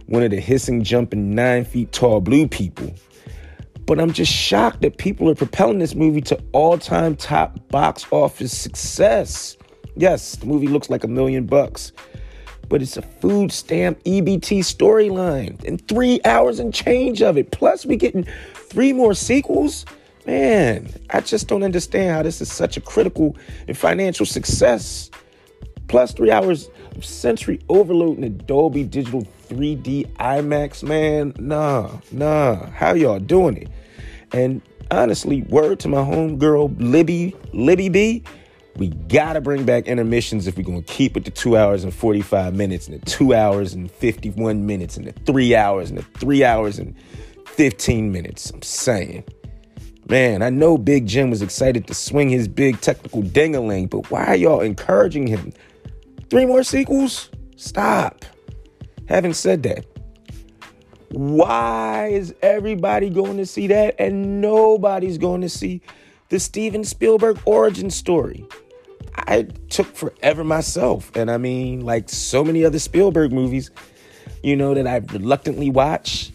one 0.07 0.23
of 0.23 0.31
the 0.31 0.40
hissing, 0.40 0.85
jumping, 0.85 1.35
nine 1.35 1.64
feet 1.64 1.92
tall 1.92 2.20
blue 2.20 2.47
people. 2.47 2.94
But 3.87 3.99
I'm 3.99 4.12
just 4.12 4.33
shocked 4.33 4.83
that 4.83 4.99
people 4.99 5.29
are 5.29 5.35
propelling 5.35 5.79
this 5.79 5.94
movie 5.94 6.23
to 6.23 6.42
all 6.53 6.79
time 6.79 7.16
top 7.16 7.59
box 7.68 8.07
office 8.11 8.57
success. 8.57 9.57
Yes, 9.97 10.37
the 10.37 10.47
movie 10.47 10.68
looks 10.68 10.90
like 10.90 11.05
a 11.05 11.09
million 11.09 11.47
bucks, 11.47 11.92
but 12.68 12.83
it's 12.83 12.96
a 12.96 13.03
food 13.03 13.53
stamp 13.53 14.03
EBT 14.05 14.61
storyline 14.61 15.62
and 15.64 15.87
three 15.88 16.20
hours 16.24 16.59
and 16.59 16.72
change 16.74 17.22
of 17.22 17.37
it. 17.37 17.50
Plus, 17.50 17.87
we 17.87 17.96
getting 17.96 18.27
three 18.55 18.92
more 18.92 19.14
sequels. 19.14 19.85
Man, 20.27 20.88
I 21.11 21.20
just 21.20 21.48
don't 21.48 21.62
understand 21.62 22.11
how 22.14 22.22
this 22.22 22.40
is 22.40 22.50
such 22.50 22.77
a 22.77 22.81
critical 22.81 23.37
and 23.68 23.77
financial 23.77 24.24
success. 24.24 25.11
Plus 25.88 26.12
three 26.12 26.31
hours 26.31 26.70
of 26.96 27.05
sensory 27.05 27.61
overload 27.68 28.16
in 28.18 28.24
a 28.24 28.31
Dolby 28.31 28.85
Digital 28.85 29.27
3D 29.48 30.11
IMAX, 30.16 30.83
man. 30.83 31.35
Nah, 31.38 31.90
nah. 32.11 32.70
How 32.70 32.94
y'all 32.94 33.18
doing 33.18 33.59
it? 33.59 33.68
And 34.33 34.62
honestly, 34.90 35.42
word 35.42 35.81
to 35.81 35.88
my 35.88 35.98
homegirl 35.98 36.74
Libby, 36.79 37.37
Libby 37.53 37.88
B, 37.88 38.22
we 38.77 38.89
gotta 38.89 39.41
bring 39.41 39.65
back 39.65 39.87
intermissions 39.87 40.47
if 40.47 40.57
we're 40.57 40.65
gonna 40.65 40.83
keep 40.83 41.17
it 41.17 41.25
to 41.25 41.31
two 41.31 41.57
hours 41.57 41.85
and 41.85 41.95
45 41.95 42.55
minutes 42.55 42.89
and 42.89 43.01
the 43.01 43.07
two 43.07 43.35
hours 43.35 43.75
and 43.75 43.91
51 43.91 44.67
minutes 44.67 44.97
and 44.97 45.07
the 45.07 45.13
three 45.13 45.55
hours 45.55 45.91
and 45.91 45.99
the 45.99 46.03
three 46.19 46.45
hours 46.45 46.79
and 46.79 46.95
15 47.47 48.11
minutes. 48.11 48.51
I'm 48.51 48.63
saying. 48.63 49.25
Man, 50.07 50.43
I 50.43 50.51
know 50.51 50.77
Big 50.77 51.07
Jim 51.07 51.31
was 51.31 51.41
excited 51.41 51.87
to 51.87 51.95
swing 51.95 52.29
his 52.29 52.47
big 52.47 52.81
technical 52.83 53.23
dingaling, 53.23 53.89
but 53.89 54.11
why 54.11 54.27
are 54.27 54.37
y'all 54.37 54.61
encouraging 54.61 55.27
him? 55.27 55.51
Three 56.29 56.45
more 56.45 56.63
sequels? 56.63 57.31
Stop. 57.57 58.27
Having 59.09 59.33
said 59.33 59.63
that, 59.63 59.87
why 61.11 62.09
is 62.09 62.35
everybody 62.43 63.09
going 63.09 63.39
to 63.39 63.47
see 63.47 63.67
that 63.69 63.95
and 63.99 64.43
nobody's 64.43 65.17
going 65.17 65.41
to 65.41 65.49
see 65.49 65.81
the 66.29 66.39
Steven 66.39 66.85
Spielberg 66.85 67.39
origin 67.47 67.89
story? 67.89 68.47
I 69.16 69.42
took 69.70 69.87
forever 69.94 70.44
myself. 70.44 71.14
And 71.14 71.31
I 71.31 71.38
mean, 71.38 71.81
like 71.81 72.09
so 72.09 72.44
many 72.44 72.64
other 72.64 72.79
Spielberg 72.79 73.33
movies, 73.33 73.70
you 74.42 74.57
know, 74.57 74.74
that 74.74 74.87
I 74.87 74.96
reluctantly 75.12 75.70
watch, 75.70 76.33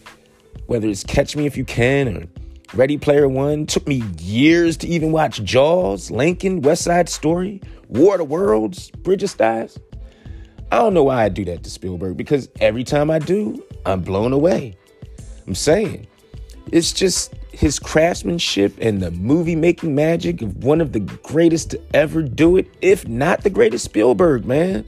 whether 0.66 0.88
it's 0.88 1.04
Catch 1.04 1.36
Me 1.36 1.46
If 1.46 1.56
You 1.56 1.64
Can 1.64 2.16
or 2.16 2.26
Ready 2.74 2.98
Player 2.98 3.28
One. 3.28 3.66
Took 3.66 3.86
me 3.86 4.02
years 4.18 4.76
to 4.78 4.88
even 4.88 5.12
watch 5.12 5.42
Jaws, 5.42 6.10
Lincoln, 6.10 6.62
West 6.62 6.82
Side 6.82 7.08
Story, 7.08 7.60
War 7.88 8.14
of 8.14 8.18
the 8.18 8.24
Worlds, 8.24 8.90
Bridge 8.90 9.22
of. 9.22 9.78
I 10.72 10.76
don't 10.76 10.94
know 10.94 11.04
why 11.04 11.24
I 11.24 11.28
do 11.28 11.44
that 11.46 11.64
to 11.64 11.70
Spielberg 11.70 12.16
because 12.16 12.48
every 12.60 12.84
time 12.84 13.10
I 13.10 13.18
do, 13.18 13.64
I'm 13.84 14.02
blown 14.02 14.32
away. 14.32 14.76
I'm 15.46 15.54
saying 15.54 16.06
it's 16.70 16.92
just 16.92 17.34
his 17.52 17.78
craftsmanship 17.78 18.76
and 18.80 19.02
the 19.02 19.10
movie 19.10 19.56
making 19.56 19.94
magic 19.94 20.42
of 20.42 20.64
one 20.64 20.80
of 20.80 20.92
the 20.92 21.00
greatest 21.00 21.70
to 21.70 21.80
ever 21.94 22.22
do 22.22 22.56
it, 22.56 22.68
if 22.80 23.06
not 23.08 23.42
the 23.42 23.50
greatest 23.50 23.84
Spielberg, 23.84 24.44
man. 24.44 24.84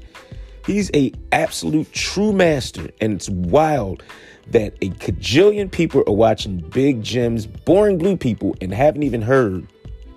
He's 0.67 0.91
a 0.95 1.13
absolute 1.33 1.93
true 1.93 2.33
master, 2.33 2.91
and 3.01 3.15
it's 3.15 3.29
wild 3.29 4.03
that 4.49 4.75
a 4.81 4.91
cajillion 4.91 5.71
people 5.71 6.05
are 6.07 6.13
watching 6.13 6.59
Big 6.59 7.03
Jim's 7.03 7.47
Boring 7.47 7.99
Blue 7.99 8.17
People 8.17 8.55
and 8.61 8.73
haven't 8.73 9.03
even 9.03 9.23
heard 9.23 9.67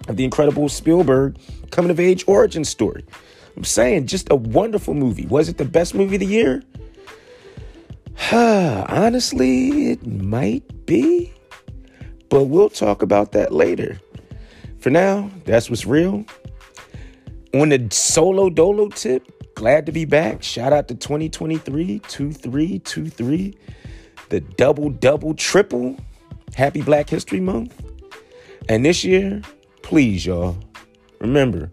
of 0.08 0.18
the 0.18 0.24
incredible 0.24 0.70
Spielberg 0.70 1.38
coming 1.72 1.92
of 1.92 2.00
age 2.00 2.24
origin 2.28 2.64
story. 2.64 3.04
I'm 3.58 3.64
saying, 3.64 4.08
just 4.08 4.30
a 4.30 4.36
wonderful 4.36 4.94
movie. 4.94 5.26
Was 5.26 5.50
it 5.50 5.58
the 5.58 5.66
best 5.66 5.96
movie 5.96 6.16
of 6.16 6.20
the 6.20 6.28
year? 6.28 6.62
Honestly, 8.32 9.92
it 9.92 10.06
might 10.06 10.86
be, 10.86 11.34
but 12.30 12.46
we'll 12.46 12.70
talk 12.70 13.02
about 13.02 13.32
that 13.34 13.54
later. 13.54 14.00
For 14.80 14.90
now, 14.90 15.32
that's 15.46 15.70
what's 15.70 15.86
real. 15.86 16.26
On 17.54 17.70
the 17.70 17.88
solo 17.92 18.50
dolo 18.50 18.90
tip, 18.90 19.56
glad 19.56 19.86
to 19.86 19.92
be 19.92 20.06
back. 20.06 20.44
Shout 20.44 20.74
out 20.74 20.88
to 20.90 20.96
2023 20.96 22.00
2323 22.00 23.58
the 24.30 24.42
double, 24.42 24.90
double, 24.90 25.34
triple. 25.34 25.98
Happy 26.56 26.82
Black 26.82 27.10
History 27.10 27.40
Month. 27.40 27.84
And 28.70 28.86
this 28.86 29.04
year, 29.04 29.42
please, 29.82 30.26
y'all, 30.26 30.58
remember 31.20 31.70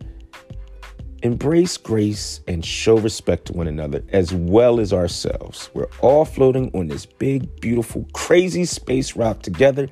Embrace 1.22 1.76
grace 1.76 2.40
and 2.48 2.64
show 2.64 2.98
respect 2.98 3.44
to 3.46 3.52
one 3.52 3.68
another 3.68 4.02
as 4.08 4.34
well 4.34 4.80
as 4.80 4.92
ourselves. 4.92 5.70
We're 5.72 5.88
all 6.00 6.24
floating 6.24 6.68
on 6.74 6.88
this 6.88 7.06
big, 7.06 7.60
beautiful, 7.60 8.08
crazy 8.12 8.64
space 8.64 9.14
rock 9.14 9.42
together 9.42 9.88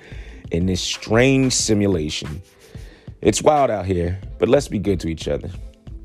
in 0.51 0.67
this 0.67 0.81
strange 0.81 1.53
simulation. 1.53 2.43
It's 3.21 3.43
wild 3.43 3.71
out 3.71 3.87
here, 3.87 4.21
but 4.39 4.49
let's 4.49 4.69
be 4.69 4.79
good 4.79 5.01
to 5.01 5.09
each 5.09 5.29
other. 5.29 5.51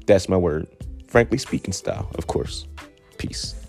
That's 0.05 0.29
my 0.29 0.37
word. 0.37 0.67
Frankly 1.07 1.37
speaking, 1.37 1.73
style, 1.73 2.09
of 2.15 2.27
course. 2.27 2.67
Peace. 3.17 3.64